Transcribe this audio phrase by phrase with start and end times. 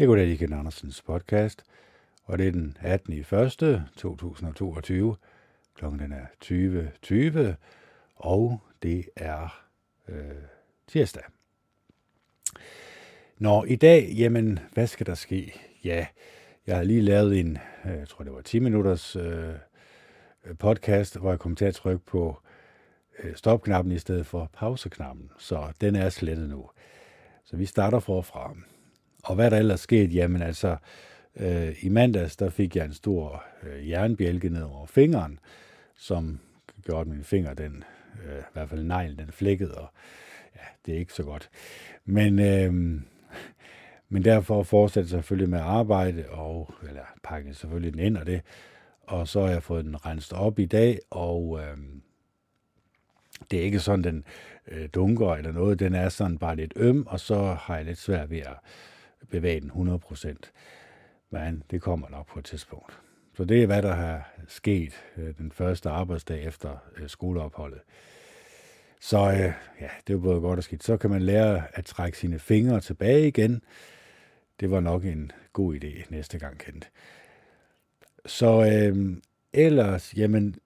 [0.00, 1.64] Jeg går i Ken Andersens podcast,
[2.24, 3.12] og det er den 18.
[3.12, 3.84] i 1.
[3.96, 5.16] 2022.
[5.74, 7.54] Klokken er 20.20,
[8.16, 9.64] og det er
[10.08, 10.16] øh,
[10.86, 11.22] tirsdag.
[13.38, 15.54] Nå, i dag, jamen, hvad skal der ske?
[15.84, 16.06] Ja,
[16.66, 19.54] jeg har lige lavet en, øh, jeg tror det var 10 minutters øh,
[20.58, 22.40] podcast, hvor jeg kom til at trykke på
[23.18, 26.70] øh, stopknappen i stedet for pauseknappen, så den er slettet nu.
[27.44, 28.54] Så vi starter forfra.
[29.24, 30.14] Og hvad der ellers sket?
[30.14, 30.76] Jamen altså,
[31.36, 35.38] øh, i mandags, der fik jeg en stor øh, jernbjælke ned over fingeren,
[35.96, 36.40] som
[36.84, 37.84] gjorde, at min finger, den,
[38.26, 39.88] øh, i hvert fald neglen, den flækkede, og
[40.56, 41.50] ja, det er ikke så godt.
[42.04, 43.00] Men, øh,
[44.08, 48.26] men derfor fortsatte jeg selvfølgelig med at arbejde, og, eller pakke selvfølgelig den ind og
[48.26, 48.40] det,
[49.02, 51.76] og så har jeg fået den renset op i dag, og øh,
[53.50, 54.24] det er ikke sådan, den
[54.68, 57.98] øh, dunker eller noget, den er sådan bare lidt øm, og så har jeg lidt
[57.98, 58.56] svært ved at
[59.30, 60.34] bevæge den 100%.
[61.30, 63.00] Men det kommer nok på et tidspunkt.
[63.36, 67.80] Så det er, hvad der har sket øh, den første arbejdsdag efter øh, skoleopholdet.
[69.00, 70.84] Så øh, ja, det var både godt og skidt.
[70.84, 73.62] Så kan man lære at trække sine fingre tilbage igen.
[74.60, 76.90] Det var nok en god idé næste gang, kendt.
[78.26, 79.16] Så øh,
[79.52, 80.56] ellers, jamen,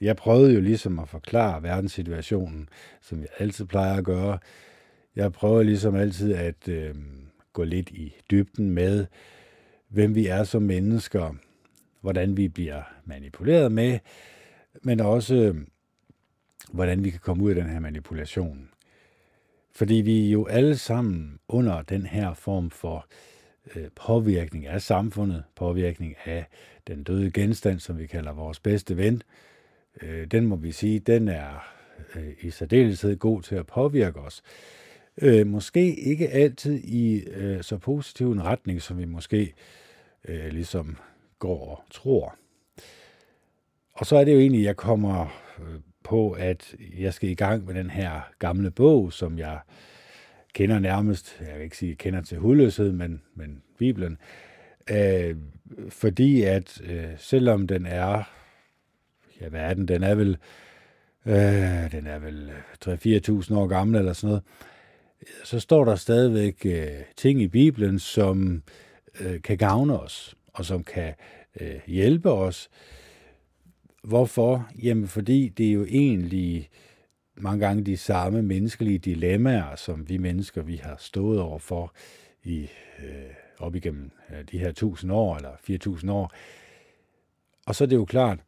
[0.00, 2.68] jeg prøvede jo ligesom at forklare verdenssituationen,
[3.00, 4.38] som jeg altid plejer at gøre.
[5.16, 6.94] Jeg prøver ligesom altid at øh,
[7.52, 9.06] gå lidt i dybden med,
[9.88, 11.34] hvem vi er som mennesker,
[12.00, 13.98] hvordan vi bliver manipuleret med,
[14.82, 15.54] men også
[16.72, 18.68] hvordan vi kan komme ud af den her manipulation.
[19.74, 23.06] Fordi vi er jo alle sammen under den her form for
[23.76, 26.46] øh, påvirkning af samfundet, påvirkning af
[26.86, 29.22] den døde genstand, som vi kalder vores bedste ven.
[30.02, 31.72] Øh, den må vi sige, den er
[32.14, 34.42] øh, i særdeleshed god til at påvirke os.
[34.44, 34.81] Øh,
[35.20, 39.54] Øh, måske ikke altid i øh, så positiv en retning, som vi måske
[40.28, 40.96] øh, ligesom
[41.38, 42.36] går og tror.
[43.92, 45.26] Og så er det jo egentlig, jeg kommer
[45.58, 49.58] øh, på, at jeg skal i gang med den her gamle bog, som jeg
[50.54, 54.18] kender nærmest, jeg vil ikke sige, kender til hudløshed, men, men Bibelen.
[54.90, 55.36] Øh,
[55.88, 58.22] fordi at øh, selvom den er,
[59.40, 60.36] ja hvad er den, den er vel,
[61.26, 62.50] øh, den er vel
[62.84, 64.42] 3-4.000 år gammel eller sådan noget,
[65.44, 68.62] så står der stadigvæk øh, ting i Bibelen, som
[69.20, 71.14] øh, kan gavne os, og som kan
[71.60, 72.70] øh, hjælpe os.
[74.02, 74.68] Hvorfor?
[74.82, 76.68] Jamen fordi det er jo egentlig
[77.34, 81.94] mange gange de samme menneskelige dilemmaer, som vi mennesker vi har stået over for
[82.44, 82.68] i
[82.98, 86.32] øh, op igennem øh, de her 1000 år eller 4000 år.
[87.66, 88.38] Og så er det jo klart,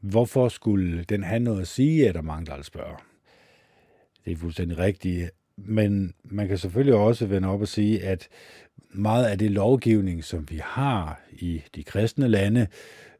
[0.00, 3.13] hvorfor skulle den have noget at sige, er der mange, der spørger.
[4.24, 5.30] Det er fuldstændig rigtigt.
[5.56, 8.28] Men man kan selvfølgelig også vende op og sige, at
[8.90, 12.66] meget af det lovgivning, som vi har i de kristne lande,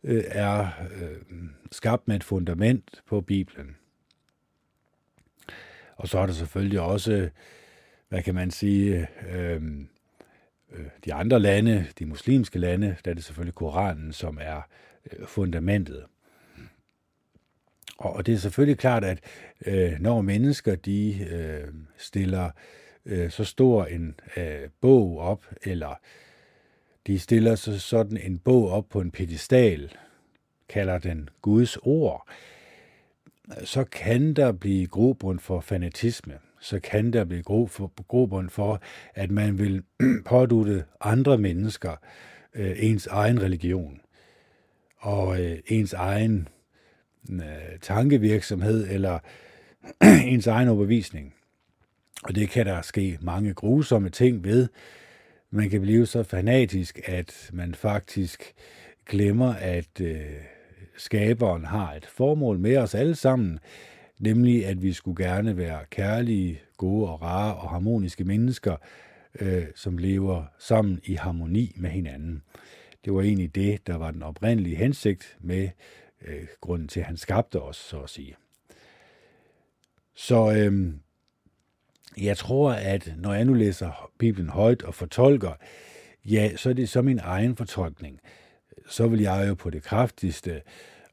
[0.05, 3.77] øh, er øh, skabt med et fundament på Bibelen.
[5.97, 7.31] Og så er der selvfølgelig også,
[8.09, 9.63] hvad kan man sige, øh,
[10.73, 14.61] øh de andre lande, de muslimske lande, der er det selvfølgelig Koranen, som er
[15.13, 16.05] øh, fundamentet.
[17.99, 19.19] Og, og det er selvfølgelig klart, at
[19.67, 22.51] øh, når mennesker de øh, stiller
[23.07, 26.01] øh, så stor en øh, bog op, eller
[27.07, 29.93] de stiller så sådan en bog op på en pedestal,
[30.69, 32.29] kalder den Guds ord,
[33.65, 36.35] så kan der blive grobund for fanatisme.
[36.61, 37.43] Så kan der blive
[38.09, 38.81] grobund for,
[39.15, 39.83] at man vil
[40.27, 41.97] pådute andre mennesker
[42.55, 44.01] øh, ens egen religion
[44.97, 46.49] og øh, ens egen
[47.33, 49.19] Øh, tankevirksomhed eller
[50.33, 51.35] ens egen overbevisning.
[52.25, 54.69] Og det kan der ske mange grusomme ting ved.
[55.51, 58.55] Man kan blive så fanatisk, at man faktisk
[59.07, 60.21] glemmer, at øh,
[60.97, 63.59] skaberen har et formål med os alle sammen,
[64.19, 68.77] nemlig at vi skulle gerne være kærlige, gode og rare og harmoniske mennesker,
[69.41, 72.43] øh, som lever sammen i harmoni med hinanden.
[73.05, 75.69] Det var egentlig det, der var den oprindelige hensigt med
[76.25, 78.37] øh, grunden til, at han skabte os, så at sige.
[80.15, 80.95] Så øh,
[82.17, 85.53] jeg tror, at når jeg nu læser Bibelen højt og fortolker,
[86.25, 88.21] ja, så er det så min egen fortolkning.
[88.87, 90.63] Så vil jeg jo på det kraftigste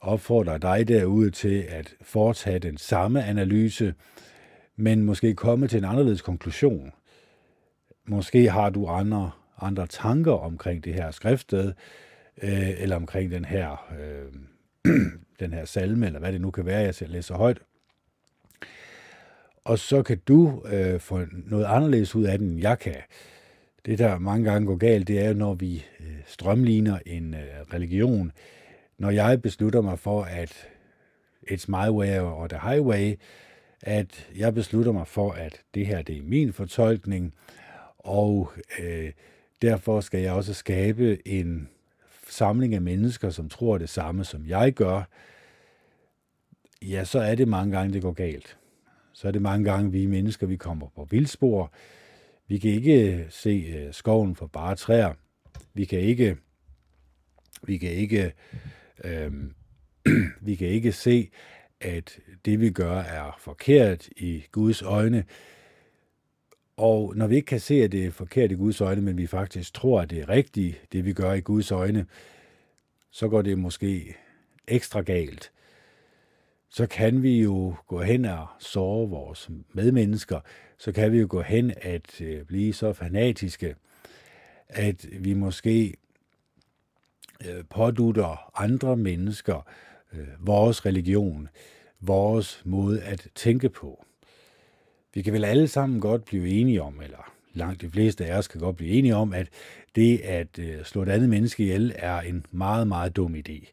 [0.02, 3.94] opfordre dig derude til at foretage den samme analyse,
[4.76, 6.92] men måske komme til en anderledes konklusion.
[8.06, 9.32] Måske har du andre,
[9.62, 11.74] andre tanker omkring det her skriftsted,
[12.44, 14.34] øh, eller omkring den her, øh,
[15.40, 17.58] den her salme, eller hvad det nu kan være, jeg læser højt.
[19.64, 22.96] Og så kan du øh, få noget anderledes ud af den, end jeg kan.
[23.86, 28.32] det, der mange gange går galt, det er, når vi øh, strømligner en øh, religion.
[28.98, 30.68] Når jeg beslutter mig for, at
[31.52, 33.16] it's my way or the highway,
[33.82, 37.34] at jeg beslutter mig for, at det her det er min fortolkning,
[37.98, 39.12] og øh,
[39.62, 41.70] derfor skal jeg også skabe en
[42.32, 45.04] samling af mennesker, som tror det samme, som jeg gør,
[46.82, 48.58] ja, så er det mange gange, det går galt.
[49.14, 51.74] Så er det mange gange, vi mennesker, vi kommer på vildspor.
[52.48, 55.14] Vi kan ikke se øh, skoven for bare træer.
[55.74, 56.38] Vi kan ikke,
[57.64, 58.34] vi kan ikke,
[59.04, 59.32] øh,
[60.48, 61.30] vi kan ikke se,
[61.82, 65.24] at det vi gør er forkert i Guds øjne.
[66.82, 69.28] Og når vi ikke kan se, at det er forkert i Guds øjne, men vi
[69.28, 72.06] faktisk tror, at det er rigtigt, det vi gør i Guds øjne,
[73.12, 74.16] så går det måske
[74.68, 75.52] ekstra galt.
[76.70, 80.40] Så kan vi jo gå hen og såre vores medmennesker.
[80.78, 83.76] Så kan vi jo gå hen at øh, blive så fanatiske,
[84.70, 85.94] at vi måske
[87.46, 89.68] øh, pådutter andre mennesker
[90.14, 91.48] øh, vores religion,
[92.00, 94.06] vores måde at tænke på.
[95.14, 98.48] Vi kan vel alle sammen godt blive enige om, eller langt de fleste af os
[98.48, 99.48] kan godt blive enige om, at
[99.96, 103.72] det at øh, slå et andet menneske ihjel er en meget, meget dum idé.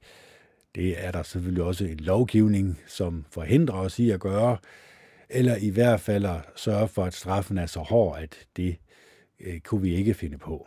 [0.75, 4.56] Det er der selvfølgelig også en lovgivning, som forhindrer os i at gøre,
[5.29, 8.76] eller i hvert fald at sørge for, at straffen er så hård, at det
[9.40, 10.67] øh, kunne vi ikke finde på.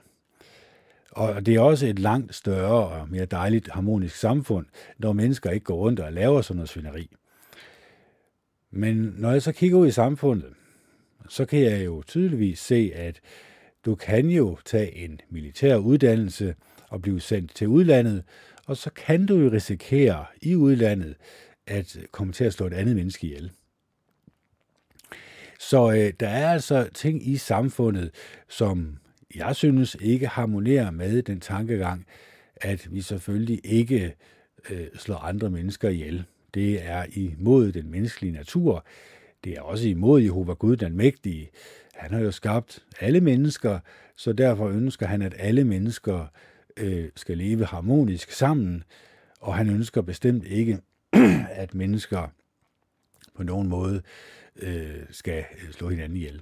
[1.11, 4.65] Og det er også et langt større og mere dejligt harmonisk samfund,
[4.97, 7.09] når mennesker ikke går rundt og laver sådan noget svineri.
[8.71, 10.53] Men når jeg så kigger ud i samfundet,
[11.29, 13.19] så kan jeg jo tydeligvis se, at
[13.85, 16.55] du kan jo tage en militær uddannelse
[16.89, 18.23] og blive sendt til udlandet,
[18.65, 21.15] og så kan du jo risikere i udlandet
[21.67, 23.51] at komme til at slå et andet menneske ihjel.
[25.59, 28.11] Så øh, der er altså ting i samfundet,
[28.49, 28.97] som
[29.35, 32.05] jeg synes ikke harmonerer med den tankegang,
[32.55, 34.15] at vi selvfølgelig ikke
[34.69, 36.23] øh, slår andre mennesker ihjel.
[36.53, 38.85] Det er imod den menneskelige natur.
[39.43, 41.49] Det er også imod Jehova Gud, den mægtige.
[41.93, 43.79] Han har jo skabt alle mennesker,
[44.15, 46.25] så derfor ønsker han, at alle mennesker
[46.77, 48.83] øh, skal leve harmonisk sammen,
[49.39, 50.79] og han ønsker bestemt ikke,
[51.63, 52.27] at mennesker
[53.35, 54.01] på nogen måde
[54.55, 56.41] øh, skal øh, slå hinanden ihjel.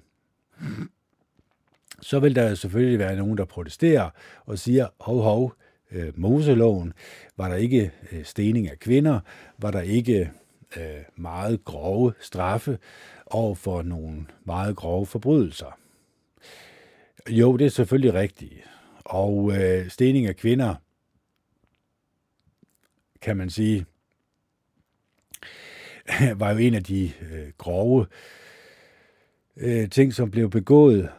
[2.02, 4.10] Så vil der selvfølgelig være nogen, der protesterer
[4.45, 5.54] og siger, hov, hov,
[5.92, 6.94] øh, Moseloven,
[7.38, 9.19] var der ikke øh, stening af kvinder,
[9.57, 10.31] var der ikke
[10.77, 12.80] øh, meget grove straffe
[13.25, 15.80] over for nogle meget grove forbrydelser.
[17.30, 18.54] Jo, det er selvfølgelig rigtigt.
[19.06, 20.75] Og øh, stening af kvinder,
[23.21, 23.86] kan man sige,
[26.39, 28.06] var jo en af de øh, grove
[29.57, 31.10] øh, ting, som blev begået.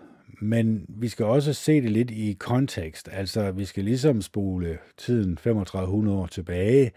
[0.42, 3.08] Men vi skal også se det lidt i kontekst.
[3.12, 6.92] Altså, vi skal ligesom spole tiden 3500 år tilbage,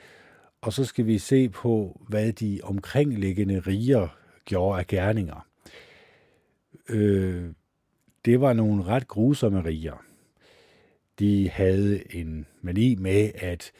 [0.64, 4.08] og så skal vi se på, hvad de omkringliggende riger
[4.46, 5.48] gjorde af gerninger.
[6.90, 7.46] Øh,
[8.26, 10.06] det var nogle ret grusomme riger.
[11.20, 13.74] De havde en mani med at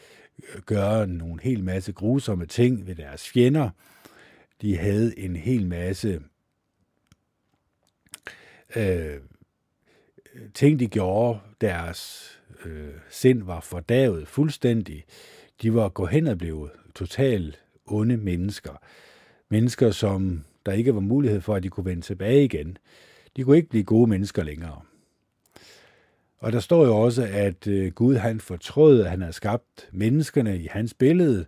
[0.66, 3.70] gøre nogle hel masse grusomme ting ved deres fjender.
[4.62, 6.22] De havde en hel masse
[8.76, 9.20] øh,
[10.54, 11.40] ting, de gjorde.
[11.60, 12.30] Deres
[12.64, 15.04] øh, sind var fordavet fuldstændig.
[15.62, 18.72] De var gået hen og blevet totalt onde mennesker.
[19.48, 22.78] Mennesker, som der ikke var mulighed for, at de kunne vende tilbage igen.
[23.36, 24.80] De kunne ikke blive gode mennesker længere.
[26.38, 30.58] Og der står jo også, at øh, Gud han fortrød, at han har skabt menneskerne
[30.58, 31.46] i hans billede.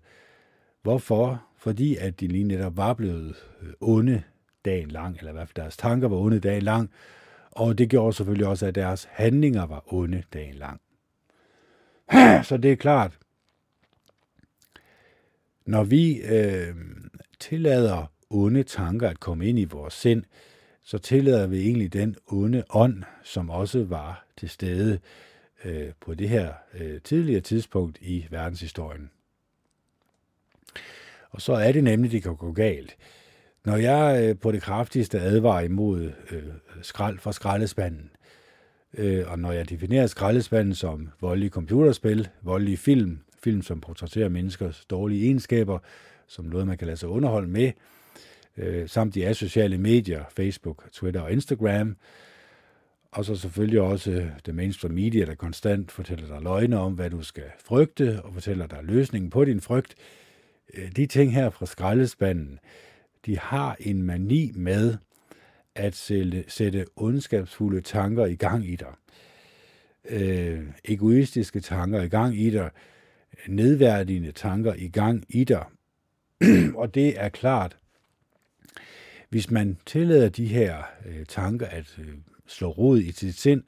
[0.83, 1.43] Hvorfor?
[1.57, 4.23] Fordi at de lige netop var blevet øh, onde
[4.65, 6.91] dagen lang, eller i hvert fald deres tanker var onde dagen lang,
[7.51, 10.81] og det gjorde selvfølgelig også, at deres handlinger var onde dagen lang.
[12.49, 13.19] Så det er klart,
[15.67, 16.75] når vi øh,
[17.41, 20.23] tillader onde tanker at komme ind i vores sind,
[20.83, 24.99] så tillader vi egentlig den onde ånd, som også var til stede
[25.65, 29.11] øh, på det her øh, tidligere tidspunkt i verdenshistorien.
[31.31, 32.97] Og så er det nemlig, det kan gå galt.
[33.65, 36.43] Når jeg øh, på det kraftigste advarer imod øh,
[36.83, 38.11] skrald fra skraldespanden,
[38.95, 44.85] øh, og når jeg definerer skraldespanden som voldelige computerspil, voldelige film, film som portrætterer menneskers
[44.91, 45.79] dårlige egenskaber,
[46.27, 47.73] som noget, man kan lade sig underholde med,
[48.57, 51.97] øh, samt de asociale medier, Facebook, Twitter og Instagram,
[53.11, 57.11] og så selvfølgelig også øh, det mainstream media, der konstant fortæller dig løgne om, hvad
[57.11, 59.95] du skal frygte, og fortæller dig løsningen på din frygt.
[60.75, 62.59] Øh, de ting her fra skraldespanden,
[63.27, 64.97] de har en mani med
[65.75, 68.95] at sætte, sætte ondskabsfulde tanker i gang i dig.
[70.11, 72.71] øh, egoistiske tanker i gang i dig,
[73.49, 75.65] nedværdigende tanker i gang i dig.
[76.81, 77.77] og det er klart,
[79.29, 82.15] hvis man tillader de her øh, tanker at øh,
[82.47, 83.63] slå rod i sit sind,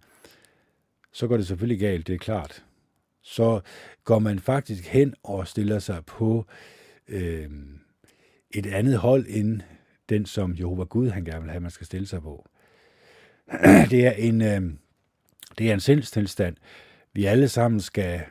[1.13, 2.65] så går det selvfølgelig galt, det er klart.
[3.23, 3.61] Så
[4.05, 6.47] går man faktisk hen og stiller sig på
[7.09, 7.51] øh,
[8.51, 9.61] et andet hold end
[10.09, 12.49] den, som Jehova Gud han gerne vil have, man skal stille sig på.
[13.91, 14.63] Det er en, øh,
[15.59, 16.57] det er en sindstilstand,
[17.13, 18.23] vi alle sammen skal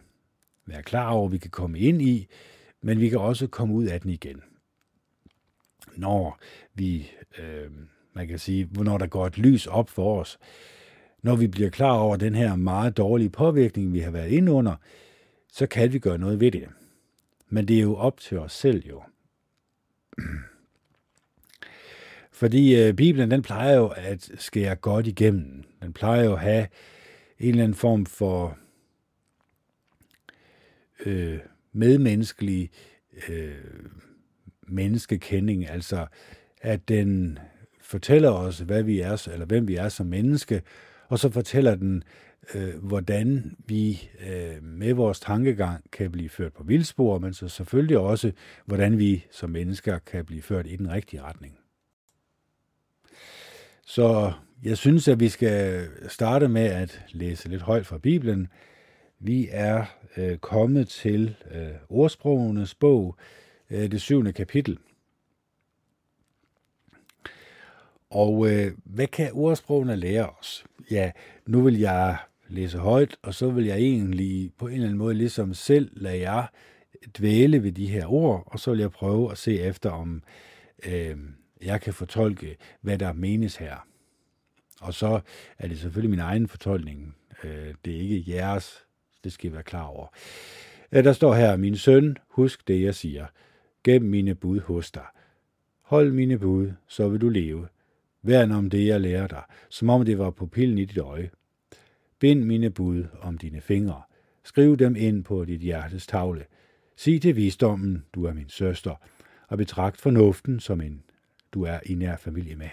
[0.67, 2.27] være klar over, vi kan komme ind i,
[2.81, 4.41] men vi kan også komme ud af den igen.
[5.95, 6.39] Når
[6.73, 7.71] vi, øh,
[8.13, 10.39] man kan sige, når der går et lys op for os,
[11.21, 14.75] når vi bliver klar over den her meget dårlige påvirkning, vi har været inde under,
[15.53, 16.67] så kan vi gøre noget ved det.
[17.49, 19.03] Men det er jo op til os selv jo.
[22.31, 25.63] Fordi øh, Bibelen, den plejer jo at skære godt igennem.
[25.81, 26.67] Den plejer jo at have
[27.39, 28.57] en eller anden form for
[31.05, 31.39] øh,
[31.73, 32.69] medmenneskelig
[33.29, 33.55] øh,
[34.67, 36.07] menneskekending, altså
[36.61, 37.39] at den
[37.81, 40.61] fortæller os, hvad vi er, eller hvem vi er som menneske,
[41.07, 42.03] og så fortæller den,
[42.55, 47.97] øh, hvordan vi øh, med vores tankegang kan blive ført på vildspor, men så selvfølgelig
[47.97, 48.31] også,
[48.65, 51.57] hvordan vi som mennesker kan blive ført i den rigtige retning.
[53.85, 54.31] Så
[54.63, 58.47] jeg synes, at vi skal starte med at læse lidt højt fra Bibelen.
[59.19, 59.85] Vi er
[60.17, 63.15] øh, kommet til øh, ordsprogenes bog,
[63.69, 64.77] øh, det syvende kapitel.
[68.09, 70.65] Og øh, hvad kan ordsprogene lære os?
[70.91, 71.11] Ja,
[71.45, 75.13] nu vil jeg læse højt, og så vil jeg egentlig på en eller anden måde
[75.13, 76.47] ligesom selv lade jer
[77.17, 80.23] dvæle ved de her ord, og så vil jeg prøve at se efter, om
[80.85, 81.17] øh,
[81.61, 83.87] jeg kan fortolke, hvad der menes her.
[84.81, 85.19] Og så
[85.57, 87.15] er det selvfølgelig min egen fortolkning.
[87.43, 88.86] Øh, det er ikke jeres.
[89.23, 90.07] Det skal I være klar over.
[90.91, 93.25] Øh, der står her, min søn, husk det, jeg siger.
[93.83, 95.05] Gem mine bud hos dig.
[95.81, 97.67] Hold mine bud, så vil du leve.
[98.21, 101.29] Værn om det, jeg lærer dig, som om det var på pillen i dit øje.
[102.19, 104.01] Bind mine bud om dine fingre.
[104.43, 106.45] Skriv dem ind på dit hjertes tavle.
[106.95, 108.95] Sig til visdommen, du er min søster,
[109.47, 111.03] og betragt fornuften som en,
[111.51, 112.69] du er i nær familie med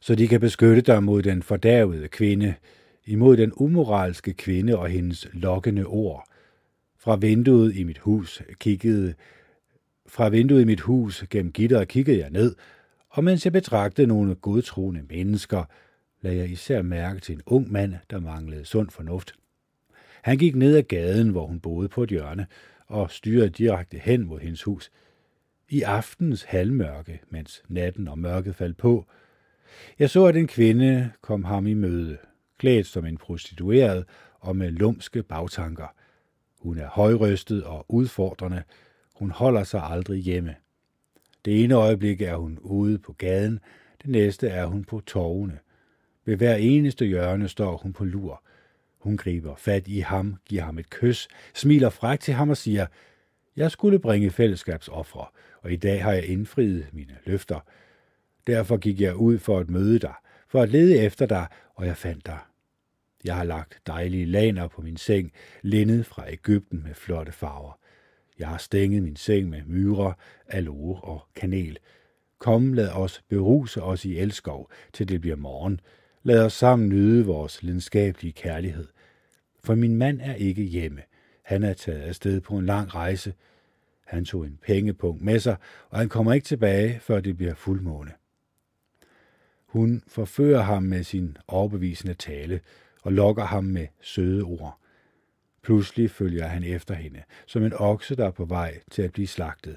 [0.00, 2.54] så de kan beskytte dig mod den fordærvede kvinde,
[3.06, 6.28] imod den umoralske kvinde og hendes lokkende ord.
[6.98, 9.14] Fra vinduet i mit hus kiggede
[10.10, 12.54] fra vinduet i mit hus gennem gitteret kiggede jeg ned,
[13.08, 15.64] og mens jeg betragtede nogle godtroende mennesker,
[16.20, 19.34] lagde jeg især mærke til en ung mand, der manglede sund fornuft.
[20.22, 22.46] Han gik ned ad gaden, hvor hun boede på et hjørne,
[22.86, 24.90] og styrede direkte hen mod hendes hus.
[25.68, 29.06] I aftens halvmørke, mens natten og mørket faldt på,
[29.98, 32.18] jeg så, at en kvinde kom ham i møde,
[32.60, 34.04] klædt som en prostitueret
[34.40, 35.94] og med lumske bagtanker.
[36.58, 38.62] Hun er højrøstet og udfordrende.
[39.14, 40.54] Hun holder sig aldrig hjemme.
[41.44, 43.60] Det ene øjeblik er hun ude på gaden,
[44.02, 45.58] det næste er hun på torvene.
[46.24, 48.42] Ved hver eneste hjørne står hun på lur.
[48.98, 52.86] Hun griber fat i ham, giver ham et kys, smiler frækt til ham og siger,
[53.56, 55.26] jeg skulle bringe fællesskabsoffre,
[55.62, 57.60] og i dag har jeg indfriet mine løfter.
[58.46, 60.14] Derfor gik jeg ud for at møde dig,
[60.48, 62.38] for at lede efter dig, og jeg fandt dig.
[63.24, 67.78] Jeg har lagt dejlige laner på min seng, lindet fra Ægypten med flotte farver.
[68.38, 70.12] Jeg har stænget min seng med myrer,
[70.48, 71.78] aloe og kanel.
[72.38, 75.80] Kom, lad os beruse os i elskov, til det bliver morgen.
[76.22, 78.86] Lad os sammen nyde vores lidenskabelige kærlighed.
[79.64, 81.02] For min mand er ikke hjemme.
[81.42, 83.34] Han er taget afsted på en lang rejse.
[84.06, 85.56] Han tog en pengepunkt med sig,
[85.88, 88.10] og han kommer ikke tilbage, før det bliver fuldmåne.
[89.66, 92.60] Hun forfører ham med sin overbevisende tale
[93.02, 94.78] og lokker ham med søde ord.
[95.62, 99.26] Pludselig følger han efter hende, som en okse, der er på vej til at blive
[99.26, 99.76] slagtet,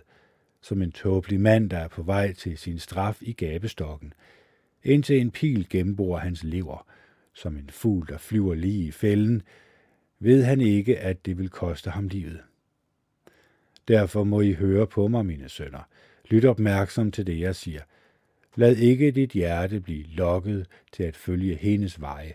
[0.62, 4.14] som en tåbelig mand, der er på vej til sin straf i gabestokken,
[4.84, 6.88] indtil en pil gennemborer hans lever,
[7.34, 9.42] som en fugl, der flyver lige i fælden,
[10.20, 12.42] ved han ikke, at det vil koste ham livet.
[13.88, 15.88] Derfor må I høre på mig, mine sønner.
[16.30, 17.82] Lyt opmærksom til det, jeg siger–
[18.56, 22.34] Lad ikke dit hjerte blive lokket til at følge hendes veje.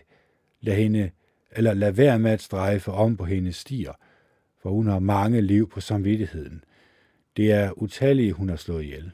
[0.61, 1.11] Lad hende,
[1.51, 3.93] eller lad være med at strejfe om på hendes stier,
[4.61, 6.63] for hun har mange liv på samvittigheden.
[7.37, 9.11] Det er utallige, hun har slået ihjel.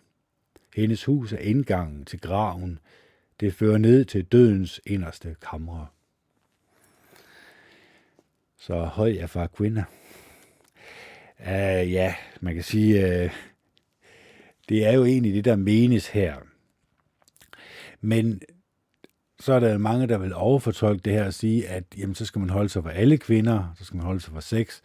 [0.76, 2.80] Hendes hus er indgangen til graven.
[3.40, 5.88] Det fører ned til dødens inderste kamre.
[8.58, 9.84] Så høj er fra kvinder.
[11.40, 13.32] Uh, ah, ja, man kan sige, uh,
[14.70, 16.36] det er jo egentlig det, der menes her.
[18.02, 18.42] Men
[19.46, 22.40] så er der mange, der vil overfortolke det her og sige, at jamen, så skal
[22.40, 24.82] man holde sig for alle kvinder, så skal man holde sig for sex,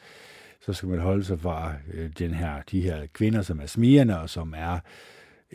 [0.60, 4.20] så skal man holde sig for øh, den her, de her kvinder, som er smigerne,
[4.20, 4.78] og som er,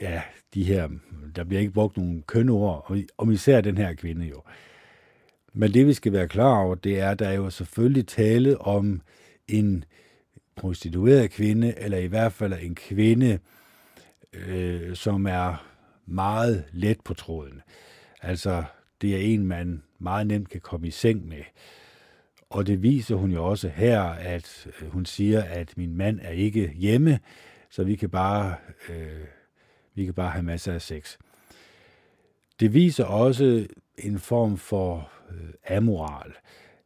[0.01, 0.21] ja,
[0.53, 0.89] de her,
[1.35, 4.41] der bliver ikke brugt nogen kønord, og, især den her kvinde jo.
[5.53, 8.61] Men det vi skal være klar over, det er, at der er jo selvfølgelig tale
[8.61, 9.01] om
[9.47, 9.83] en
[10.55, 13.39] prostitueret kvinde, eller i hvert fald en kvinde,
[14.33, 15.65] øh, som er
[16.05, 17.61] meget let på tråden.
[18.21, 18.63] Altså,
[19.01, 21.43] det er en, man meget nemt kan komme i seng med.
[22.49, 26.29] Og det viser hun jo også her, at øh, hun siger, at min mand er
[26.29, 27.19] ikke hjemme,
[27.69, 28.55] så vi kan bare,
[28.89, 29.27] øh,
[29.95, 31.17] vi kan bare have masser af sex.
[32.59, 36.33] Det viser også en form for øh, amoral.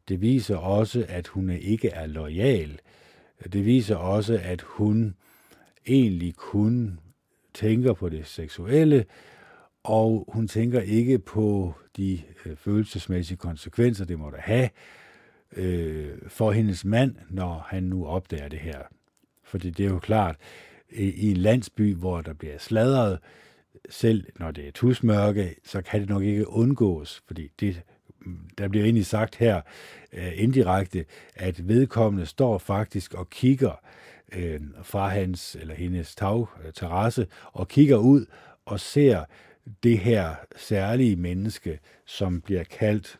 [0.08, 2.80] Det viser også, at hun ikke er lojal.
[3.52, 5.14] Det viser også, at hun
[5.86, 7.00] egentlig kun
[7.54, 9.04] tænker på det seksuelle,
[9.84, 14.68] og hun tænker ikke på de øh, følelsesmæssige konsekvenser, det må have
[15.56, 18.78] øh, for hendes mand, når han nu opdager det her.
[19.42, 20.36] Fordi det er jo klart,
[20.92, 23.18] i en landsby, hvor der bliver sladret,
[23.90, 27.82] selv når det er tusmørke, så kan det nok ikke undgås, fordi det,
[28.58, 29.60] der bliver egentlig sagt her
[30.12, 33.80] øh, indirekte, at vedkommende står faktisk og kigger
[34.32, 38.26] øh, fra hans eller hendes tagterrasse og kigger ud
[38.64, 39.24] og ser
[39.82, 43.18] det her særlige menneske, som bliver kaldt,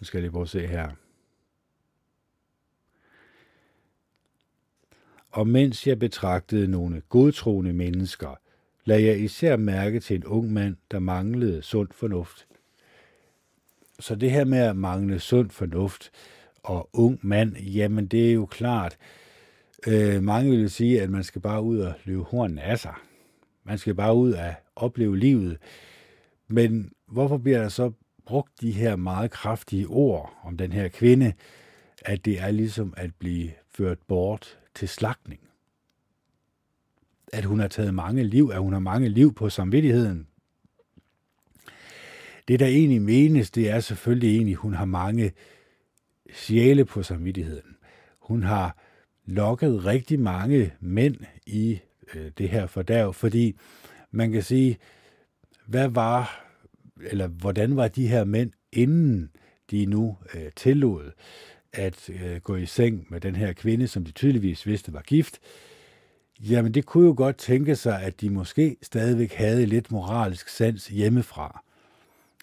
[0.00, 0.90] nu skal jeg lige prøve at se her,
[5.30, 8.38] og mens jeg betragtede nogle godtroende mennesker,
[8.84, 12.46] lagde jeg især mærke til en ung mand, der manglede sund fornuft.
[14.00, 16.10] Så det her med at mangle sund fornuft
[16.62, 18.98] og ung mand, jamen det er jo klart,
[19.86, 22.94] øh, mange vil sige, at man skal bare ud og løbe hornene af sig.
[23.64, 25.58] Man skal bare ud og opleve livet.
[26.48, 27.92] Men hvorfor bliver der så
[28.26, 31.32] brugt de her meget kraftige ord om den her kvinde,
[32.02, 35.40] at det er ligesom at blive ført bort til slagtning?
[37.32, 40.26] At hun har taget mange liv, at hun har mange liv på samvittigheden.
[42.48, 45.32] Det, der egentlig menes, det er selvfølgelig egentlig, at hun har mange
[46.32, 47.76] sjæle på samvittigheden.
[48.18, 48.78] Hun har
[49.26, 51.80] lokket rigtig mange mænd i
[52.14, 53.56] øh, det her fordærv, fordi
[54.10, 54.78] man kan sige,
[55.66, 56.46] hvad var,
[57.06, 59.30] eller hvordan var de her mænd, inden
[59.70, 61.10] de nu øh, tillod
[61.72, 65.38] at øh, gå i seng med den her kvinde, som de tydeligvis vidste var gift,
[66.40, 70.86] jamen det kunne jo godt tænke sig, at de måske stadigvæk havde lidt moralsk sans
[70.86, 71.62] hjemmefra.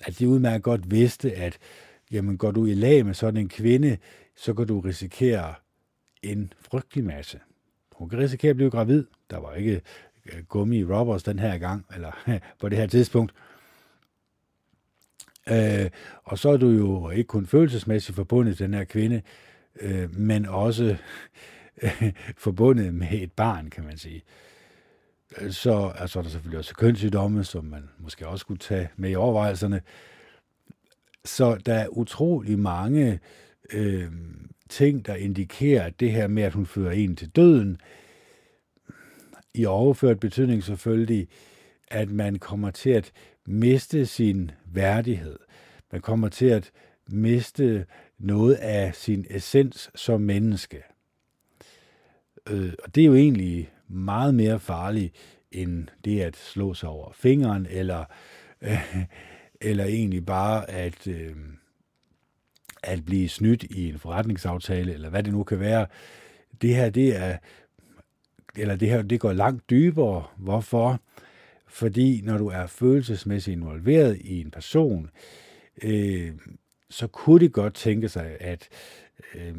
[0.06, 1.58] At de udmærket godt vidste, at
[2.12, 3.97] jamen går du i lag med sådan en kvinde,
[4.36, 5.54] så kan du risikere
[6.24, 7.39] en frygtelig masse.
[8.02, 9.06] Hun kan risikere at blive gravid.
[9.30, 9.82] Der var ikke
[10.26, 12.12] øh, gummi i robbers den her gang, eller
[12.62, 13.34] på det her tidspunkt.
[15.50, 15.90] Øh,
[16.24, 19.22] og så er du jo ikke kun følelsesmæssigt forbundet til den her kvinde,
[19.82, 20.98] øh, men også
[21.82, 24.24] øh, forbundet med et barn, kan man sige.
[25.50, 29.16] Så altså, er der selvfølgelig også kønssygdomme, som man måske også skulle tage med i
[29.16, 29.82] overvejelserne.
[31.26, 33.20] Så der er utrolig mange
[33.74, 34.12] øh,
[34.71, 37.77] ting, der indikerer, at det her med, at hun fører en til døden,
[39.53, 41.27] i overført betydning selvfølgelig,
[41.88, 43.12] at man kommer til at
[43.45, 45.39] miste sin værdighed.
[45.91, 46.71] Man kommer til at
[47.07, 47.86] miste
[48.19, 50.84] noget af sin essens som menneske.
[52.49, 55.15] Øh, og det er jo egentlig meget mere farligt,
[55.51, 58.05] end det at slå sig over fingeren, eller,
[58.62, 59.03] øh,
[59.62, 61.36] eller egentlig bare at, øh,
[62.84, 65.88] at blive snydt i en forretningsaftale, eller hvad det nu kan være.
[66.62, 67.38] Det her, det er,
[68.58, 70.24] eller det her, det går langt dybere.
[70.38, 71.00] Hvorfor?
[71.67, 75.10] Fordi når du er følelsesmæssigt involveret i en person,
[75.84, 76.32] øh,
[76.89, 78.70] så kunne det godt tænke sig, at
[79.36, 79.56] øh,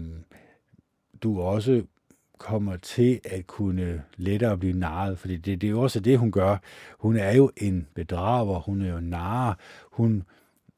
[1.22, 1.82] du også
[2.38, 6.32] kommer til at kunne lettere blive narret, fordi det, det er jo også det, hun
[6.32, 6.56] gør.
[6.98, 9.54] Hun er jo en bedrager, hun er jo narre,
[9.92, 10.22] hun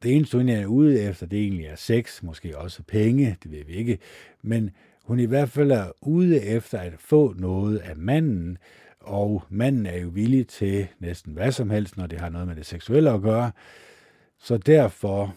[0.03, 3.65] det eneste, hun er ude efter, det egentlig er sex, måske også penge, det ved
[3.65, 3.99] vi ikke,
[4.43, 4.71] men
[5.05, 8.59] hun i hvert fald er ude efter at få noget af manden,
[9.01, 12.57] og manden er jo villig til næsten hvad som helst, når det har noget med
[12.57, 13.53] det seksuelle at gøre.
[14.39, 15.35] Så derfor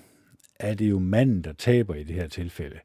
[0.60, 2.80] er det jo manden, der taber i det her tilfælde.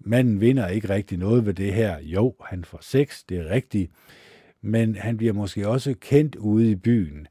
[0.00, 1.98] Manden vinder ikke rigtig noget ved det her.
[2.00, 3.90] Jo, han får sex, det er rigtigt,
[4.62, 7.26] men han bliver måske også kendt ude i byen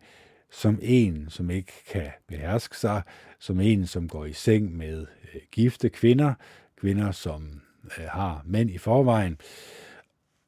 [0.53, 3.01] som en, som ikke kan beherske sig,
[3.39, 6.33] som en, som går i seng med øh, gifte kvinder,
[6.81, 7.61] kvinder, som
[7.97, 9.37] øh, har mænd i forvejen,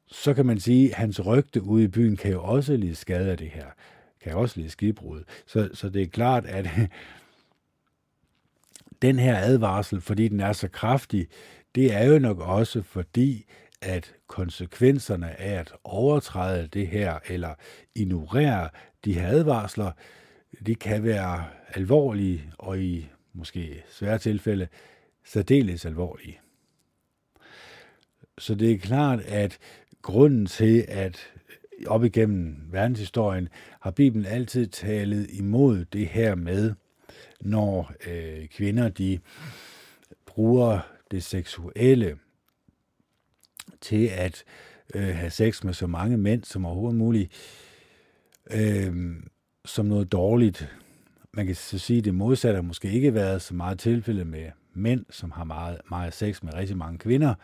[0.06, 3.30] så kan man sige, at hans rygte ude i byen kan jo også lide skade
[3.30, 3.66] af det her.
[4.22, 5.22] kan jo også lide skibbrud.
[5.46, 6.68] Så, så det er klart, at
[9.02, 11.28] den her advarsel, fordi den er så kraftig,
[11.74, 13.46] det er jo nok også fordi,
[13.82, 17.54] at konsekvenserne af at overtræde det her, eller
[17.94, 18.68] ignorere
[19.04, 19.92] de her advarsler,
[20.66, 24.68] de kan være alvorlige, og i måske svære tilfælde,
[25.24, 26.40] særdeles alvorlige.
[28.38, 29.58] Så det er klart, at
[30.02, 31.32] grunden til, at
[31.86, 33.48] op igennem verdenshistorien
[33.80, 36.74] har Bibelen altid talet imod det her med,
[37.40, 39.18] når øh, kvinder de
[40.26, 40.80] bruger
[41.10, 42.18] det seksuelle
[43.80, 44.44] til at
[44.94, 47.32] øh, have sex med så mange mænd som overhovedet muligt,
[48.50, 49.16] øh,
[49.64, 50.76] som noget dårligt.
[51.32, 54.50] Man kan så sige, at det modsatte har måske ikke været så meget tilfælde med
[54.74, 57.34] mænd, som har meget, meget sex med rigtig mange kvinder,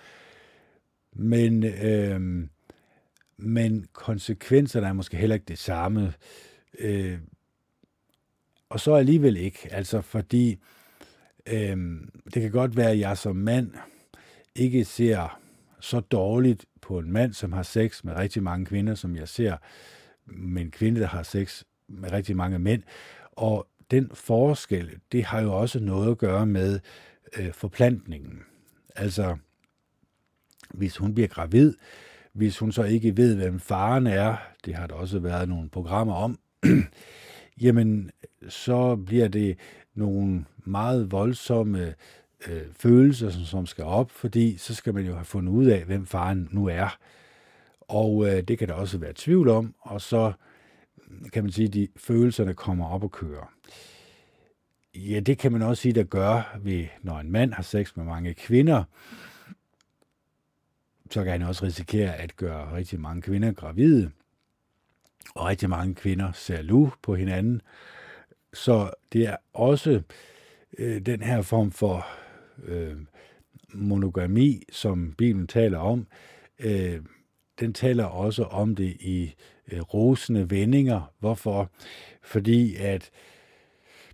[1.13, 2.49] men, øh,
[3.37, 6.15] men konsekvenserne er måske heller ikke det samme.
[6.79, 7.19] Øh,
[8.69, 10.59] og så alligevel ikke, altså fordi
[11.47, 11.77] øh,
[12.35, 13.73] det kan godt være, at jeg som mand
[14.55, 15.41] ikke ser
[15.81, 19.57] så dårligt på en mand, som har sex med rigtig mange kvinder, som jeg ser
[20.27, 22.83] med en kvinde, der har sex med rigtig mange mænd.
[23.33, 26.81] Og den forskel, det har jo også noget at gøre med
[27.39, 28.43] øh, forplantningen.
[28.97, 29.37] Altså,
[30.71, 31.75] hvis hun bliver gravid,
[32.33, 36.15] hvis hun så ikke ved, hvem faren er, det har der også været nogle programmer
[36.15, 36.39] om,
[37.63, 38.11] jamen,
[38.49, 39.59] så bliver det
[39.95, 41.95] nogle meget voldsomme
[42.49, 45.85] øh, følelser, som, som skal op, fordi så skal man jo have fundet ud af,
[45.85, 46.99] hvem faren nu er.
[47.93, 50.33] Og øh, det kan der også være tvivl om, og så
[50.97, 53.53] mm, kan man sige, at de følelserne kommer op og kører.
[54.95, 58.05] Ja, det kan man også sige, der gør ved, når en mand har sex med
[58.05, 58.85] mange kvinder,
[61.11, 64.11] så kan han også risikere at gøre rigtig mange kvinder gravide,
[65.35, 67.63] og rigtig mange kvinder ser lu på hinanden.
[68.53, 70.03] Så det er også
[70.79, 72.07] øh, den her form for
[72.65, 72.97] øh,
[73.75, 76.07] monogami, som Bibelen taler om,
[76.59, 77.01] øh,
[77.61, 79.35] den taler også om det i
[79.73, 81.13] øh, rosende vendinger.
[81.19, 81.71] Hvorfor?
[82.23, 83.11] Fordi at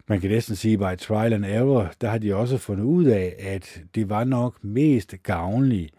[0.06, 3.34] man kan næsten sige, by trial and error, der har de også fundet ud af,
[3.38, 5.94] at det var nok mest gavnligt,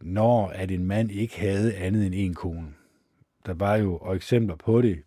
[0.00, 2.74] når at en mand ikke havde andet end en kone.
[3.46, 5.02] Der var jo og eksempler på det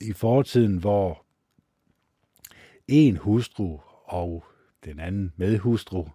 [0.00, 1.24] i fortiden, hvor
[2.88, 4.44] en hustru og
[4.84, 6.08] den anden medhustru,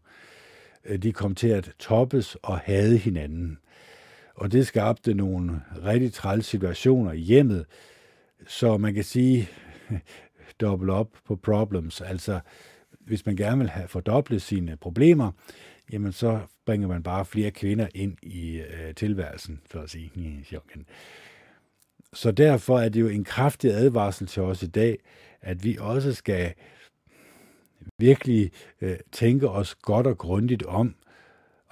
[0.86, 3.58] øh, de kom til at toppes og hade hinanden.
[4.36, 7.66] Og det skabte nogle rigtig træls situationer i hjemmet,
[8.48, 9.50] så man kan sige,
[10.62, 12.02] double up på problems.
[12.02, 12.40] Altså,
[13.00, 15.32] hvis man gerne vil have fordoblet sine problemer,
[15.92, 20.12] jamen så bringer man bare flere kvinder ind i øh, tilværelsen, for at sige.
[22.14, 25.00] Så derfor er det jo en kraftig advarsel til os i dag,
[25.42, 26.54] at vi også skal
[28.00, 30.96] virkelig øh, tænke os godt og grundigt om,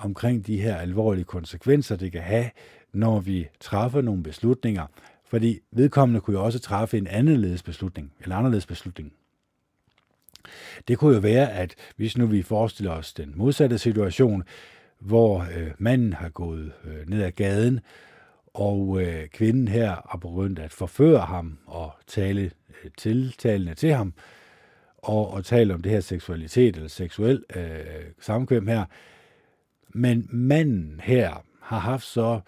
[0.03, 2.49] omkring de her alvorlige konsekvenser, det kan have,
[2.93, 4.85] når vi træffer nogle beslutninger.
[5.25, 9.13] Fordi vedkommende kunne jo også træffe en anderledes beslutning, en anderledes beslutning.
[10.87, 14.43] Det kunne jo være, at hvis nu vi forestiller os den modsatte situation,
[14.99, 17.79] hvor øh, manden har gået øh, ned ad gaden,
[18.53, 22.41] og øh, kvinden her har begyndt at forføre ham og tale
[22.83, 24.13] øh, tiltalende til ham,
[24.97, 27.79] og, og tale om det her seksualitet eller seksuel øh,
[28.19, 28.85] samkvem her.
[29.93, 32.39] Men manden her har haft så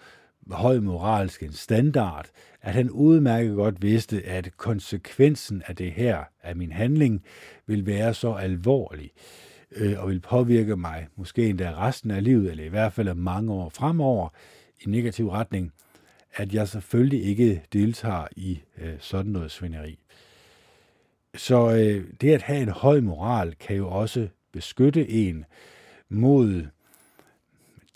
[0.50, 2.26] høj moralsk en standard,
[2.62, 7.24] at han udmærket godt vidste, at konsekvensen af det her, af min handling,
[7.66, 9.10] vil være så alvorlig
[9.70, 13.52] øh, og vil påvirke mig måske endda resten af livet, eller i hvert fald mange
[13.52, 14.28] år fremover,
[14.80, 15.72] i negativ retning,
[16.34, 19.98] at jeg selvfølgelig ikke deltager i øh, sådan noget svineri.
[21.34, 25.44] Så øh, det at have en høj moral kan jo også beskytte en
[26.08, 26.66] mod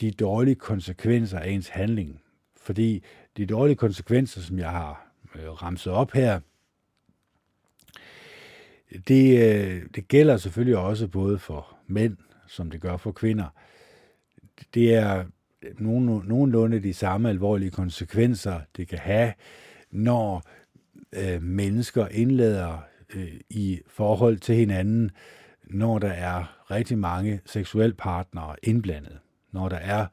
[0.01, 2.21] de dårlige konsekvenser af ens handling.
[2.57, 3.03] Fordi
[3.37, 6.41] de dårlige konsekvenser, som jeg har øh, ramset op her,
[9.09, 13.47] det, øh, det gælder selvfølgelig også både for mænd, som det gør for kvinder.
[14.75, 15.25] Det er
[15.79, 19.33] nogen, nogenlunde de samme alvorlige konsekvenser, det kan have,
[19.91, 20.43] når
[21.13, 22.79] øh, mennesker indlader
[23.15, 25.11] øh, i forhold til hinanden,
[25.65, 29.19] når der er rigtig mange seksuelle partnere indblandet.
[29.53, 30.07] Når der er,